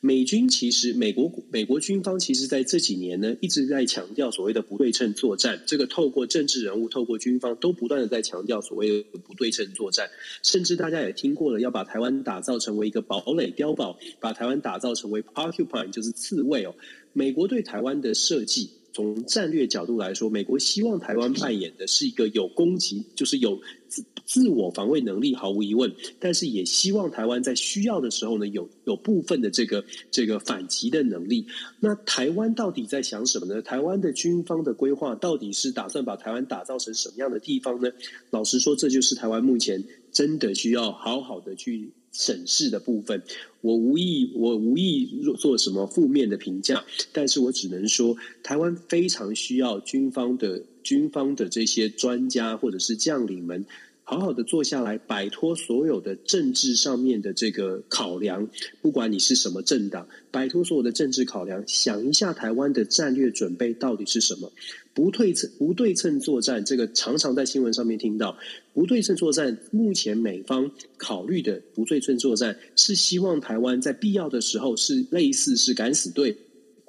[0.00, 5.62] 美军其实，美国美国军方其实在这几年呢，一直在强调所谓的不对称作战。
[5.66, 10.08] 这个透过政治人物，透过军方，都不断的在强调所谓的不对称作战。
[10.42, 16.74] 甚至大家也听过了，要把台湾打造成为一个堡垒碉堡，把台湾打造成为 porcupine，就是刺猬哦。
[17.12, 18.70] 美国对台湾的设计。
[18.92, 25.92] 从战略角度来说，美国希望台湾扮演的是一个有攻击，就是有自自我防卫能力，毫无疑问。
[26.18, 31.46] 但是也希望台湾在需要的时候呢，有有部分的这个这个反击的能力。
[31.78, 33.62] 那台湾到底在想什么呢？
[33.62, 37.90] 台湾的军方的规划到底是打算把台湾打造成什么样的地方呢？
[38.30, 41.92] 老实说，这就是台湾目前真的需要好好的去。
[42.12, 43.22] 审视的部分，
[43.60, 53.64] 我无意我无意做什么负面的评价，但是我只能说，台湾非常需要军方的军方的这些专家或者是将领们。
[54.10, 58.48] 好好的坐下来，摆脱所有的政治上面的这个考量，
[58.82, 64.50] 不管你是什么政党，摆脱所有的政治考量，想一下台湾的战略准备到底是什么？
[64.94, 68.36] 不对称不对称作战，这个常常在新闻上面听到。
[68.74, 76.36] 不对称作战，目前美方考虑的不对称作战，是希望台湾在必要的时候是类似是敢死队。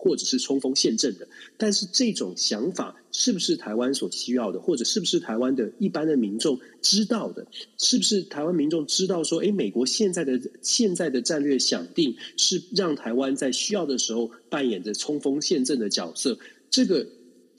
[0.04, 1.28] 或者是冲锋陷阵的，
[1.58, 7.45] 但是这种想法是不是台湾所需要的，或者是不是台湾的一般的民众知道的？
[7.78, 16.39] 是不是台湾民众知道说，诶，美国现在的现在的战略想定是让台湾在需要的时候扮演着冲锋陷阵的角色？
[16.72, 17.08] 这个。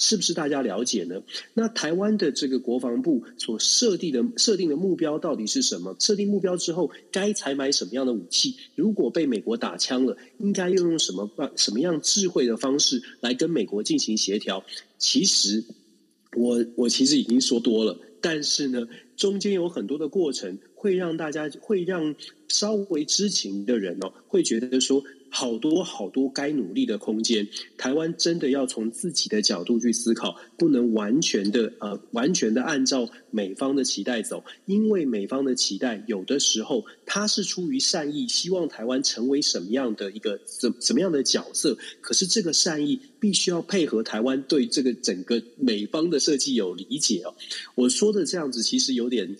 [0.02, 1.22] 是不是大家了解呢？
[1.54, 5.94] 那台湾的这个国防部所设定的设定的目标到底是什么？
[6.00, 8.56] 设定目标之后，该采买什么样的武器？
[8.74, 14.64] 如果被美国打枪了，应该用用什么办什么样智慧的方式来跟美国进行协调？
[14.98, 15.62] 其实，
[16.34, 22.16] 我我其实已经说多了，但是呢，中间有很多的过程会让大家会让
[22.48, 25.04] 稍微知情的人哦，会觉得说。
[25.34, 47.34] 好多好多该努力的空间，台湾真的要从自己的角度去思考，不能完全的呃完全的按照美方的期待走，因为美方的期待有的时候他是出于善意，希望台湾成为什么样的一个怎什么样的角色，可是这个善意必须要配合台湾对这个整个美方的设计有理解哦。
[47.74, 49.34] 我说的这样子其实有点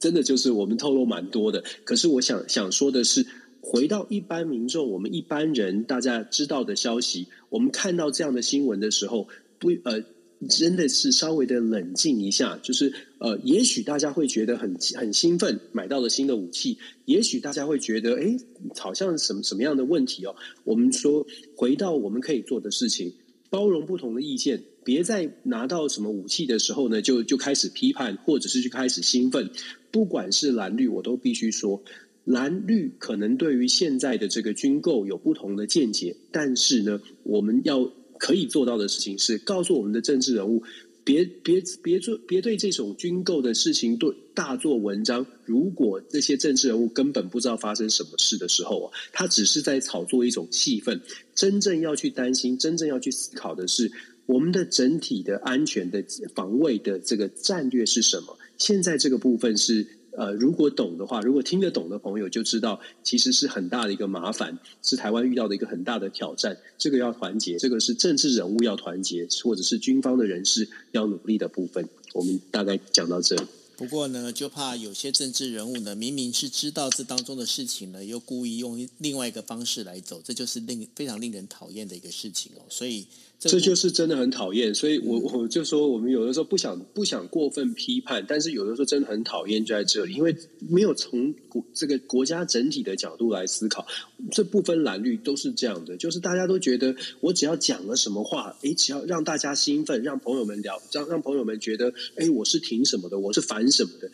[0.00, 3.26] 真的就是我们透露蛮多的，可是我想想说的是。
[3.60, 10.02] 回到一般民众，我们一般人大家知道的消息，我们看到这样的新闻的时候，不呃，
[10.48, 18.34] 真的是稍微的冷静一下，就是呃，也许大家会觉得很很兴奋，买到了新的武器；也许大家会觉得，哎，
[18.78, 20.34] 好像什么什么样的问题哦？
[20.64, 23.12] 我们说，回到我们可以做的事情，
[23.50, 29.50] 包容不同的意见，别在拿到什么武器的时候呢，就就开始批判，或者是就开始兴奋。
[29.90, 31.82] 不管是蓝绿，我都必须说。
[32.30, 40.62] 蓝绿可能对于现在的这个军购有不同的见解，但是呢，我们要可以做到的事情是告诉我们的政治人物，
[41.02, 45.26] 别别别做别对这种军购的事情对大做文章。
[45.44, 51.00] 如果这些政治人物根本不知道发生什么事的时候啊，他只是在炒作一种气氛。
[51.34, 53.90] 真正要去担心、真正要去思考的是，
[54.26, 58.38] 我们的整体的安全的防卫的这个战略是什么？
[58.56, 59.84] 现在这个部分是。
[60.12, 66.56] 呃，如果懂的话，如果听得懂的朋友就知道，其实是很大的一个麻烦，是台湾遇到的一个很大的挑战。
[66.76, 71.88] 这个要团结，这个是政治人物要团结，或者是军方的人士要努力的部分。
[72.12, 73.42] 我们大概讲到这里。
[73.76, 82.62] 不过呢，就怕有些政治人物呢，明明是知道这当中的事情呢，又故意用另外一个方式来走，这就是令非常令人讨厌的一个事情哦。
[82.68, 83.06] 所以。
[83.40, 90.36] 这就是真的很讨厌，所以我我就说，我们有的时候不想不想过分批判，但是有的时候真的很讨厌就在这里，因为
[90.68, 93.86] 没有从国这个国家整体的角度来思考。
[94.30, 104.10] 这不分蓝绿都是这样的，就是大家都觉得我只要讲了什么话，诶，只要让大家兴奋，让朋友们聊，让让朋友们觉得，诶，我是挺什么的，我是反什么的，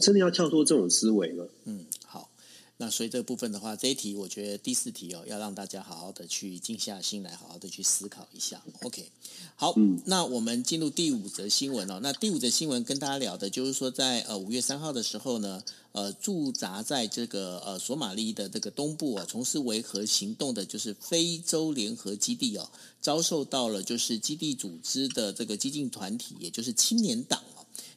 [0.00, 1.48] 真的要跳脱这种思维了。
[1.64, 1.80] 嗯。
[2.82, 8.60] 那所以这个部分的话，这一题我觉得第四题哦，要让大家好好的去静下心来，好好的去思考一下。
[8.82, 9.08] OK，
[9.54, 12.00] 好，嗯、那我们进入第五则新闻哦。
[12.02, 15.62] 那第五则新闻跟大家聊的就是说在，在呃五月三号的时候呢，
[15.92, 22.68] 呃驻扎在这个呃索马利的这个东部啊，从事维和行动的，就是非洲联合基地哦，
[23.00, 27.40] 遭受到了就是基地组织的这个激进团体，也就是青年党。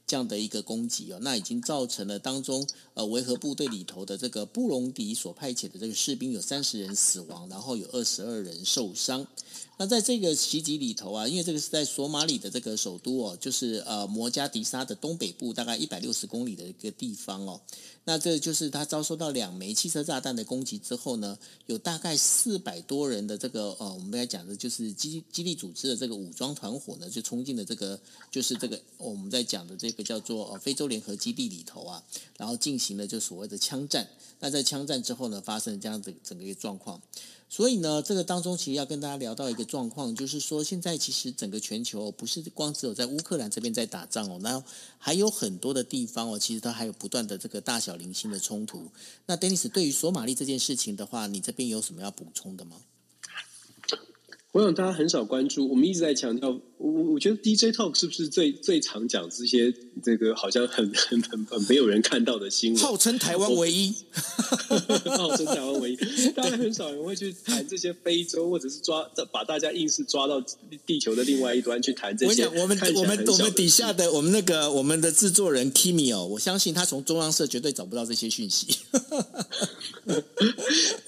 [0.07, 9.25] 这样的一个攻击哦，那已经造成了当中呃维和部队里头的这个布隆迪所派遣的这个士兵有三十人死亡，然后有二十二人受伤。
[9.77, 17.59] 那在这个袭击里头啊，因为这个是在索马里的这个首都哦，就是呃摩加迪沙的东北部大概一百六十公里的一个地方哦。
[18.07, 27.99] 那这就是他遭受到两枚汽车炸弹的攻击之后呢，有大概四百多人的这个呃，我们刚才讲的就是基基地组织的这个武装团伙呢，就冲进了这个
[28.29, 32.03] 就是这个我们在讲的这个叫做呃非洲联合基地里头啊，
[32.37, 34.07] 然后进行了就所谓的枪战。
[34.39, 37.01] 那在枪战之后呢，发生了这样子整个一个状况。
[37.47, 44.61] 所以呢，这个当中其实要跟大家聊到一个状况，就是说现在其实整个全球不是光只有在乌克兰这边在打仗哦，那
[44.97, 48.91] 还有很多的地方哦，其实它还有不断的这个大小零星的冲突。
[49.27, 52.77] 那 Dennis 对于索马利这件事情的话，你这边有什么要补充的吗？
[54.51, 56.59] 我想大家很少关注，我们一直在强调。
[56.77, 59.73] 我我觉得 DJ Talk 是不是最最常讲这些
[60.03, 62.81] 这个好像很很很很没有人看到的新闻？
[62.83, 63.95] 号称台湾唯一，
[65.17, 65.97] 号称台湾唯一，
[66.35, 70.43] 当然很少人会去谈这些非洲，或者是抓把大家硬是抓到
[70.85, 72.45] 地球的另外一端去谈这些。
[72.45, 78.77] 我想我们我们我们底下的我们那个我们的制作人 Kimi 哦，我相信他从中央社绝对找不到这些讯息。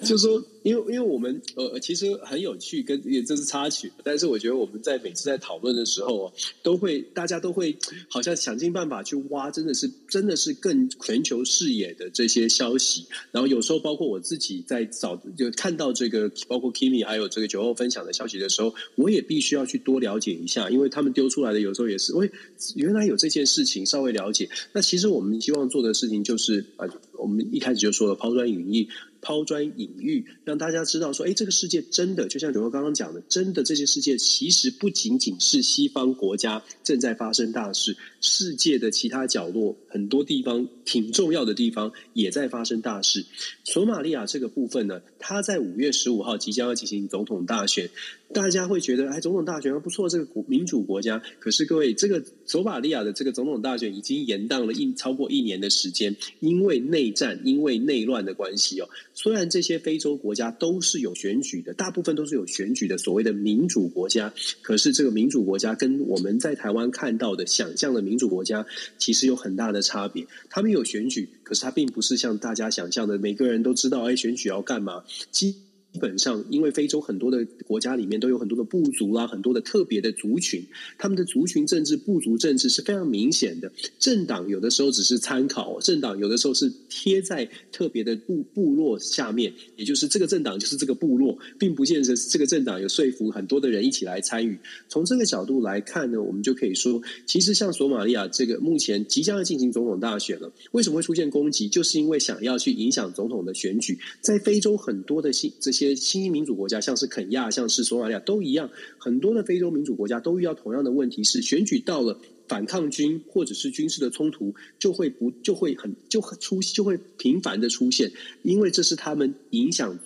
[0.03, 6.31] 就说，因为因为我们呃，其实很有趣，跟也这是插曲，但是我觉得我们在每次在讨讨论的时候，
[6.61, 7.75] 都会大家都会
[8.07, 13.07] 好像想尽办法去挖，真的是真的是更全球视野的这些消息。
[13.31, 22.29] 然后有时候包括我自己在找，就看到这个，包括 Kimi 还有这个酒后分享的消息的时候，我也必须要去多了解一下，因为他们丢出来的有时候也是，喂，
[22.75, 24.47] 原来有这件事情，稍微了解。
[24.73, 26.85] 那其实我们希望做的事情就是啊，
[27.17, 28.87] 我们一开始就说了，抛砖引玉。
[29.21, 43.25] 抛砖引玉，让大家知道说，哎，这个世界真的就像九哥刚刚讲的，真的这些世界其实不仅仅是西方国家正在发生大事，世界的其他角落很多地方挺重要的地方也在发生大事。
[43.63, 47.89] 索马利亚这个部分呢，它在五月十五号即将要进行总统大选。
[48.33, 51.21] 大家会觉得，哎，总统大选还不错，这个民主国家。
[51.39, 58.89] 可是各位，这个索马利亚的这个总统大选已经延宕了一超过一年的时间，因为内战、因为内乱的关系哦。
[59.17, 64.31] 虽然这些非洲国家都是有选举的，大部分都是有选举的，所谓的民主国家。
[64.61, 68.63] 可是这个民主国家跟我们在台湾看到的、想象的民主国家，
[68.99, 70.27] 其实有很大的差别。
[70.51, 75.03] 他们有选举，可是他并不是像大家想象的，每个人都知道，哎，选举要干嘛。
[75.31, 75.55] 基
[75.97, 80.63] 基本上，因为非洲很多的国家里面都有很多的部族啦，很多的特别的族群，
[80.95, 83.71] 他们的族群政治、部族政治是非常明显的。
[83.97, 94.55] 政党有的时候只是参考，政党有的时候是贴在特别的部部落下面，也就是这个政党就是这个部落，并不见得这个政党有说服很多的人一起来参与。
[94.87, 101.67] 从这个角度来看呢，我们就可以说，其实像索马利亚这个目前即将要进行总统大选了，为什么会出现攻击？
[101.67, 105.86] 就是因为想要去影响总统的选举，在非洲很多的这些。
[105.95, 108.69] 新兴民主国家，像是肯亚，像是索马利亚，都一样。
[108.97, 118.11] 很多的非洲民主国家都遇到同样的问题，是选举到了，反抗军或者是军事的冲突就会不就会很就会出就会频繁的出现，
[118.43, 119.99] 因为这是他们影响。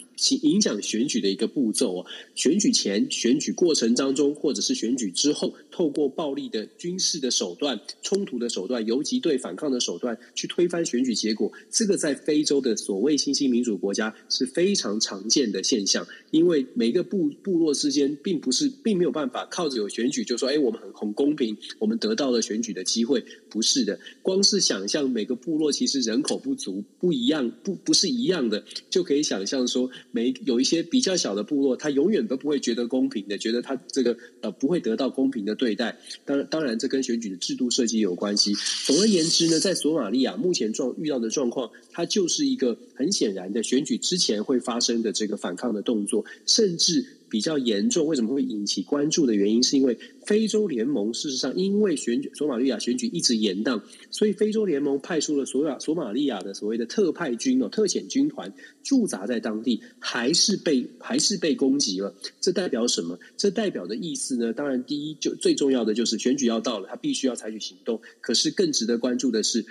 [0.43, 16.05] 影响选举的一个步骤哦，选举前、选举过程当中，或者是选举之后，透过暴力的军事的手段、冲突的手段、游击队反抗的手段去推翻选举结果，这个在非洲的所谓新兴民主国家是非常常见的现象。
[16.29, 23.99] 因为每个部部落之间并不是并没有办法靠着有选举就说，哎，我们很很公平，我们得到了选举的机会，不是的。
[24.23, 29.91] 光是想象每个部落其实人口不足不一样，不不是一样的，就可以想象说。
[30.11, 35.97] 每有一些比较小的部落，他永远都不会觉得公平的，觉得他这个呃不会得到公平的对待。
[36.23, 38.53] 当然，当然这跟选举的制度设计有关系。
[38.85, 47.05] 总而言之呢，在索马利亚目前状遇到的状况，它就是一个很显然的选举之前会发生的这个反抗的动作，甚至。
[47.31, 58.53] 比较严重，为什么会引起关注的原因，是因为非洲联盟事实上因为选举索马利亚选举一直延宕，所以非洲联盟派出了索亚索马利亚的所谓的特派军哦特遣军团
[58.83, 62.13] 驻扎在当地，还是被还是被攻击了。
[62.41, 63.17] 这代表什么？
[63.37, 64.51] 这代表的意思呢？
[64.51, 68.01] 当然，第一就最重要的就是选举要到了，他必须要采取行动。
[68.19, 69.65] 可是更值得关注的是，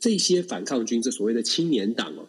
[0.00, 2.26] 这些反抗军，这所谓的青年党哦。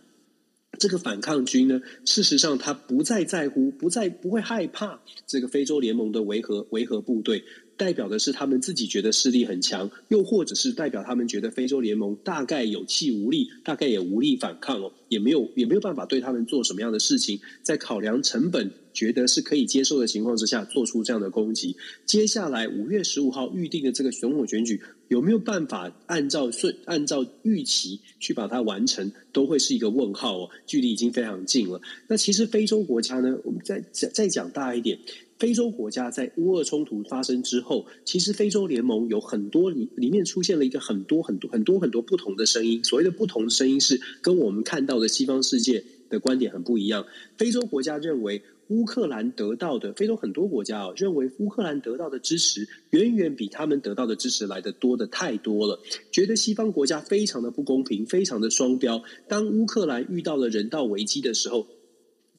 [0.79, 7.43] 这个反抗军呢，事实上他不再在乎，不再不会害怕这个非洲联盟的维和维和部队，
[7.77, 21.77] 代表的是他们自己觉得势力很强，又或者是代表他们觉得非洲联盟大概有气无力，大概也无力反抗哦，也没有也没有办法对他们做什么样的事情，在考量成本，觉得是可以接受的情况之下，做出这样的攻击。
[22.05, 24.81] 接下来五月十五号预定的这个总统选举，
[25.13, 30.49] 有没有办法按照顺按照预期去把它完成，都会是一个问号哦。
[30.65, 31.79] 距离已经非常近了。
[32.07, 34.97] 那其实非洲国家呢，我们再再再讲大一点，
[35.37, 42.83] 非洲国家在乌俄冲突发生之后，其实非洲联盟有很多里里面出现了一个很多很多很多很多不同的声音。
[42.83, 47.05] 所谓的不同声音是跟我们看到的西方世界的观点很不一样。
[47.37, 48.41] 非洲国家认为。
[48.69, 55.79] 乌克兰得到的非洲很多国家啊，认为乌克兰得到的支持远远比他们得到的支持来的多的太多了，
[56.11, 59.03] 觉得西方国家非常的不公平，非常的双标。
[59.27, 61.67] 当乌克兰遇到了人道危机的时候，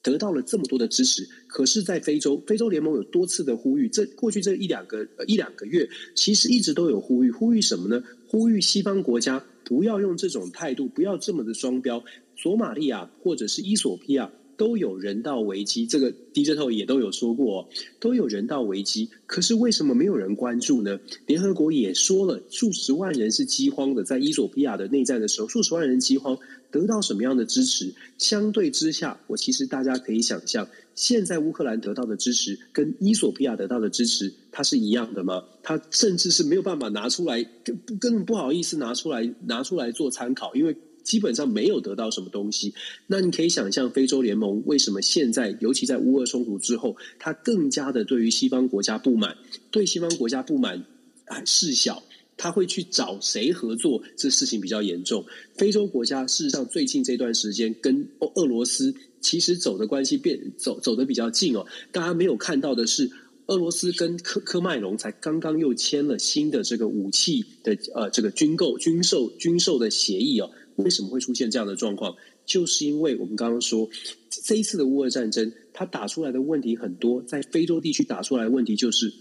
[0.01, 8.03] 得到了这么多的支持，可是，在非洲，非洲联盟有多次的呼吁，这过去这一两个一两个月，其实一直都有呼吁，呼吁什么呢？
[8.27, 12.03] 呼吁西方国家不要用这种态度，不要这么的双标。
[12.35, 14.31] 索马利亚或者是伊索比亚。
[14.57, 17.67] 都有人道危机，这个 digital 也都有说过，
[17.99, 19.09] 都有人道危机。
[19.25, 20.99] 可是为什么没有人关注呢？
[21.25, 26.37] 联合国也说了，数十万人是饥荒的，在伊索比亚的内战的时候，数十万人饥荒，
[26.71, 27.93] 得到什么样的支持？
[28.17, 35.43] 相对之下，我其实大家可以想象，现在乌克兰得到的支持跟伊索比亚得到的支持，它是一样的吗？
[35.63, 40.75] 它甚至是没有办法拿出来，根根本不好意思拿出来拿出来做参考，因为。
[41.05, 42.73] 基本上没有得到什么东西，
[43.07, 49.37] 那你可以想象非洲联盟为什么现在，尤其在乌俄冲突之后，他更加的对于西方国家不满，
[49.69, 50.83] 对西方国家不满
[51.27, 52.03] 啊事小，
[52.35, 54.01] 他会去找谁合作？
[54.17, 55.23] 这事情比较严重。
[55.55, 61.65] 非洲国家事实上最近这段时间跟俄罗斯其实走的关系变走走的比较近哦。
[61.91, 63.11] 大家没有看到的是，
[63.45, 70.49] 俄罗斯跟科科麦隆才刚刚又签了新的这个武器的呃这个军购军售军售的协议哦。
[70.75, 72.15] 为什么会出现这样的状况？
[72.45, 73.89] 就是因为我们刚刚说，
[74.29, 77.21] 这一次的乌俄战争，它打出来的问题很多。
[77.23, 79.13] 在非洲地区打出来的问题就是，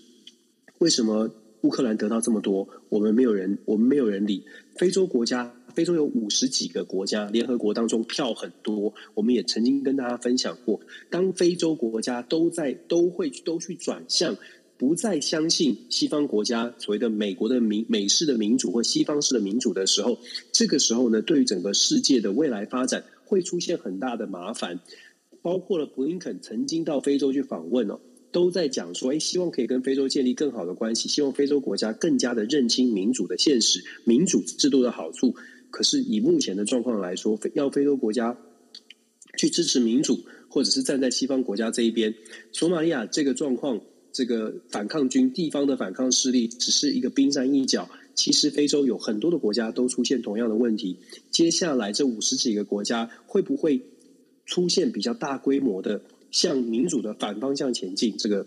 [0.79, 1.31] 为什么
[1.63, 4.45] 乌克兰得到这么多，我们没有人，我们没有人理？
[4.77, 8.93] 非洲国家，非洲有五十几个国家，联合国当中票很多。
[9.15, 14.37] 我们也曾经跟大家分享过，当非洲国家都在都会都去转向。
[14.87, 20.19] 不再相信西方国家所谓的美国的民美式的民主或西方式的民主的时候，
[20.53, 24.81] 这个时候呢，对于整个世界的未来发展会出现很大的麻烦。
[25.41, 27.99] 包括了布林肯曾经到非洲去访问哦，
[28.31, 35.35] 都在讲说，哎，希望可以跟非洲建立更好的关系，希望非洲国家更加的认清民主的现实、民主制度的好处。
[35.71, 38.37] 可是以目前的状况来说，要非洲国家
[39.39, 40.19] 去支持民主，
[40.51, 42.15] 或者是站在西方国家这一边，
[42.53, 43.81] 索马利亚这个状况。
[44.15, 50.99] 这个反抗军地方的反抗势力只是一个冰山一角，其实非洲有很多的国家都出现同样的问题。
[51.33, 53.83] 接下来这五十几个国家会不会
[54.47, 56.01] 出现比较大规模的
[56.31, 58.17] 向民主的反方向前进？
[58.17, 58.47] 这个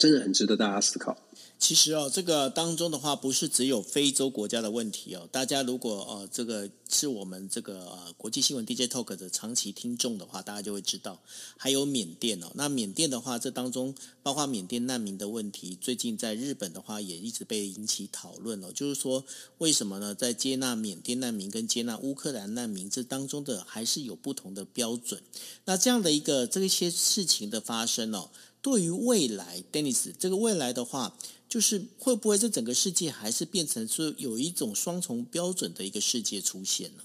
[0.00, 1.16] 真的很值得大家思考。
[1.62, 5.28] 其实哦，这个当中的话，不是只有非洲国家的问题哦。
[5.30, 11.22] 大家如果呃，这个是我们这个呃国际新闻 DJ Talk 的长期听众的话，大家就会知道，
[11.56, 12.50] 还有缅甸哦。
[12.56, 13.94] 那缅甸的话，这当中
[14.24, 18.72] 包括缅甸难民的问题，最近在日本的话也一直被引起讨论哦。
[18.74, 19.24] 就是说，
[19.58, 20.16] 为什么呢？
[20.16, 25.22] 在接纳缅甸难民跟接纳乌克兰难民这当中的，还是有不同的标准。
[25.66, 28.30] 那这样的一个这些事情的发生哦，
[28.62, 31.14] 对于未来，Dennis 这个未来的话。
[31.48, 37.02] 就是会不会这整个世界还是变成说有一种双重标准的一个世界出现呢？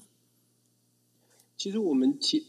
[1.58, 2.46] 其实我们其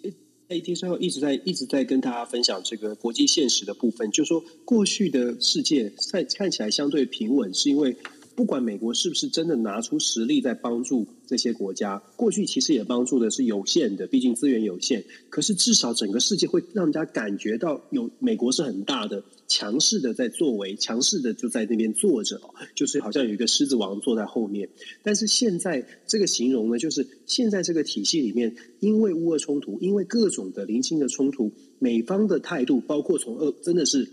[0.49, 7.97] AT 最后一直在一直在跟大家分享这个国际现实的部分，就是说过去的世界看看起来相对平稳，是因为。
[8.39, 15.05] 不管美国是不是真的拿出实力在帮助这些国家，过去其实也帮助的是有限的，毕竟资源有限。
[15.29, 22.41] 可是至少整个世界会让人家感觉到有美国是很大的、强势的在作为，强势的就在那边坐着，
[22.77, 24.69] 就是好像有一个狮子王坐在后面。
[25.03, 34.09] 但是现在这个形容呢，就是现在这个体系里面，因为乌俄冲突，因为各种的零星的冲突，美方的态度，包括从俄真的是。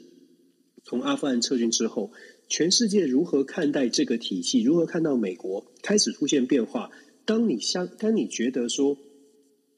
[0.88, 2.12] 从阿富汗撤军之后，
[2.48, 4.62] 全世界如何看待这个体系？
[4.62, 6.92] 如何看到美国开始出现变化？
[7.26, 8.98] 当你相当你觉得说，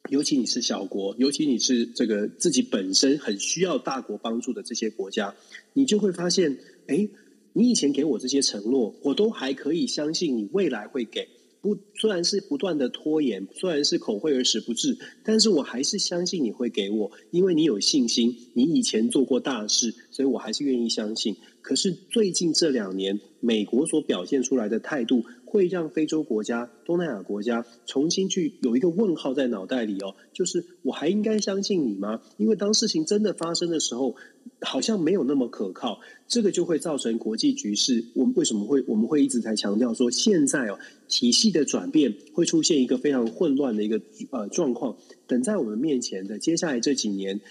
[0.10, 5.34] 尤其你是小国，尤其你是这个自己本身很需要大国帮助的这些国家，
[5.74, 6.58] 你就会发现，
[6.88, 7.08] 哎，
[7.54, 11.28] 你以前给我这些承诺，我都还可以相信你未来会给。
[11.60, 21.36] 不，虽然是不断的拖延，虽然是口惠而实不至，但是我还是相信你会给我，因为你有信心，你以前做过大事，所以我还是愿意相信。
[21.68, 32.22] 可是最近这两年，美国所表现出来的态度，会让非洲国家、东南亚国家重新去有一个问号在脑袋里哦，就是我还应该相信你吗？
[32.38, 34.16] 因为当事情真的发生的时候，
[34.62, 38.06] 好像没有那么可靠，这个就会造成国际局势。
[38.16, 44.00] 我们为什么会我们会一直在强调说，现在哦体系的转变会出现一个非常混乱的一个
[44.32, 44.96] 呃状况，
[45.28, 47.42] 等在我们面前的接下来这几年。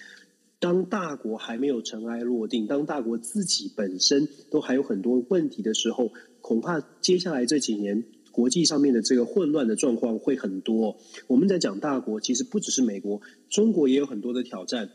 [0.66, 6.10] 当大国还没有尘埃落定，当大国自己本身都还有很多问题的时候，
[6.40, 8.02] 恐怕接下来这几年
[8.32, 10.96] 国际上面的这个混乱的状况会很多。
[11.28, 14.90] 我们在讲大国，其实不只是美国，中国也有很多的挑战。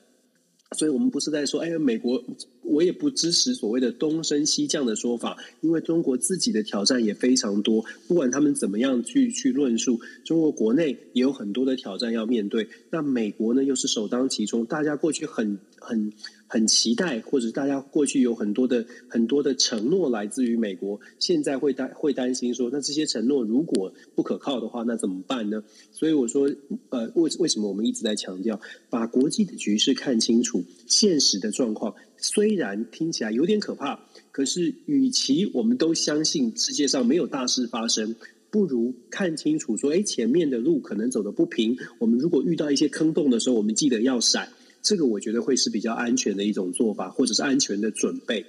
[0.77, 2.21] 所以我们不是在说，哎，美国，
[2.63, 7.83] 我也不支持所谓的东升西降的说法，因为中国自己的挑战也非常多。
[8.07, 12.67] 不管他们怎么样去去论述，中国国内也有很多的挑战要面对。
[12.89, 16.13] 那美国呢，又是首当其冲，大家过去很很。
[16.53, 25.63] 很期待，或者大家过去有很多的很多的承诺来自于美国，现在会担会担心说，那这些承诺如果不可靠的话，那怎么办呢？
[25.93, 26.51] 所以我说，
[26.89, 28.59] 呃，为为什么我们一直在强调，
[28.89, 33.99] 把国际的局势看清楚，现实的状况虽然听起来有点可怕，
[34.31, 38.15] 可是与其我们都相信世界上没有大事发生，
[38.49, 44.53] 不如看清楚说，哎，前面的路可能走得不平，我们如果遇到一些坑洞的时候，我们记得要闪。
[44.83, 48.45] 这个我觉得会是比较安全的一种做法，或者是安全的准备。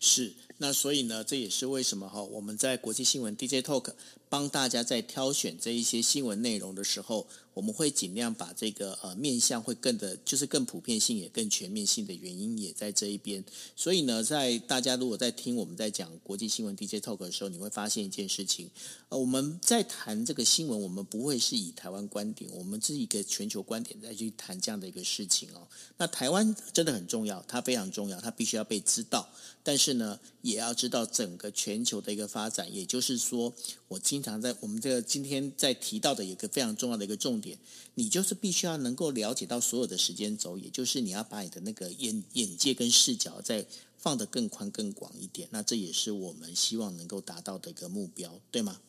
[0.00, 3.92] 是，那所以呢，这也是为什么哈，我们在国际新闻 DJ Talk
[4.28, 7.26] 帮大家在挑选这一些新闻内容的时候。
[7.54, 13.44] 我们会尽量把这个呃面向会更的，就是更普遍性也更全面性的原因也在这一边。
[13.74, 18.70] 所以呢，在大家如果在听我们在讲国际新闻 DJ Talk 的时候，你会发现一件事情，
[19.08, 25.66] 呃，我们在谈这个新闻，我们不会是以台湾观点，我们是一个全球观点再去谈这样的一个事情哦。
[25.96, 29.28] 那台湾真的很重要，它非常重要，它必须要被知道。
[29.64, 32.72] 但是呢，也要知道整个全球的一个发展。
[32.72, 33.52] 也就是说，
[33.88, 37.56] 我今经常在我们这个今天在提到的一个非常重要的一个重点。
[37.94, 43.64] 你就是必须要能够了解到所有的时间轴，也就是你要把你的那个眼眼界跟视角再
[43.96, 45.48] 放得更宽更广一点。
[45.52, 48.80] 那这也是我们希望能够达到的一个目标，对吗？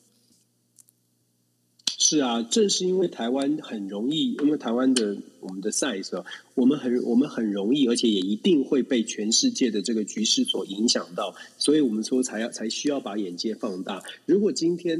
[2.02, 6.24] 是啊，正是因为台湾很容易，因为台湾的我们的 size，
[6.56, 14.02] 我们很我们很容易，而且也一定会被全世界的这个局势所影响到，所以我们说才要才需要把眼界放大。
[14.26, 14.98] 如果今天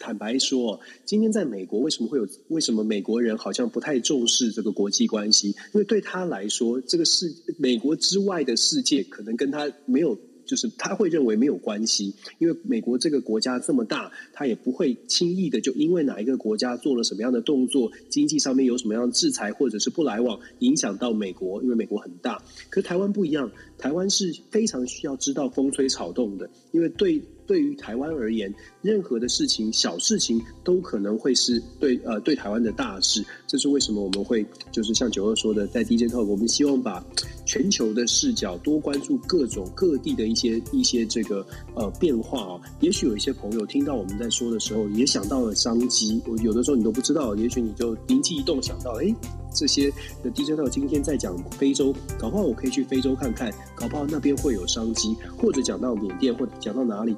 [0.00, 5.50] 坦白说，今天在美国为什么会有为什么美国人好像不太重视这个国际关系？
[5.72, 10.18] 因为对他来说，这个世美国之外的世界可能跟他没有。
[10.50, 22.42] 就是他会认为没有关系，因为美国这个国家这么大，他也不会轻易的就因为哪一个国家做了什么样的动作，经济上面有什么样的制裁或者是不来往，影响到美国，因为美国很大。
[22.68, 23.48] 可是台湾不一样，
[23.78, 27.22] 台湾是非常需要知道风吹草动的，因为对。
[27.46, 33.24] 对于台湾而言，任何的事情、小事情都可能会是对呃对台湾的大事。
[33.46, 37.04] 这是为什么我们会就是像九二说的，在 DJ Talk，我们希望把
[37.44, 42.60] 全球的视角多关注各种各地的一些一些这个呃变化啊。
[42.80, 46.20] 也许有一些朋友听到我们在说的时候，也想到了商机。
[46.26, 49.14] 我有的时候你都不知道，也许你就灵机一动想到，哎，
[49.52, 49.90] 这些
[50.22, 57.16] 的 DJ Talk 今天在讲非洲，搞不好我可以去非洲看看，搞不好那边会有商机，或者讲到缅甸，或者讲到哪里。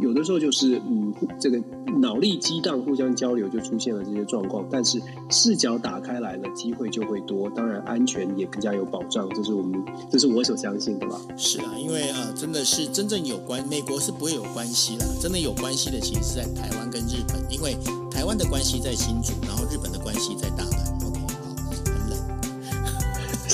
[0.00, 1.56] 有的时候就是嗯，这个
[2.00, 4.66] 脑力激荡，互相交流就出现了这些状况。
[4.68, 9.28] 但是视角打开来了，机会就会多，当然安全也更加有保障。
[9.32, 9.80] 这是我们，
[10.10, 11.20] 这是我所相信的吧。
[11.36, 17.76] 是啊，因为呃，真的是真正有关美国是不会有关系啦，真的有关系的其实是在台湾跟日本，因为
[18.10, 20.83] 台湾的关系在新竹，然后日本的关系在大阪。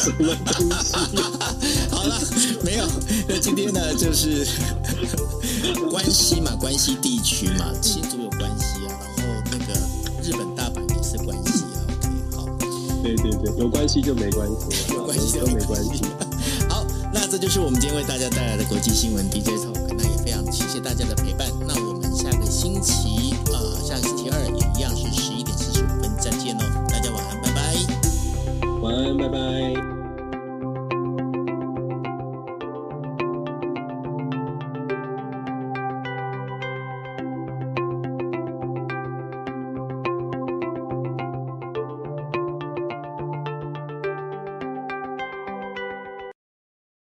[1.91, 2.21] 好了，
[2.65, 2.87] 没有。
[3.29, 4.47] 那今天呢，就是
[5.91, 9.75] 关西嘛，关西地区嘛，新竹有关系啊，然后那个
[10.23, 11.85] 日本大阪也是关系啊。
[12.37, 13.03] OK，好。
[13.03, 16.03] 对对对，有关系就没关系，有关系就没关系。
[16.69, 19.77] 好，那这就是我们今天为大家带来的国际新闻 DJ Talk。
[19.97, 21.49] 那也非常谢谢大家的陪伴。
[21.67, 26.63] 那我们下个星期，呃，下个星期二也一样是十一点四十五分再见哦。
[26.89, 27.61] 大家晚安，拜拜。
[28.81, 29.90] 晚安，拜拜。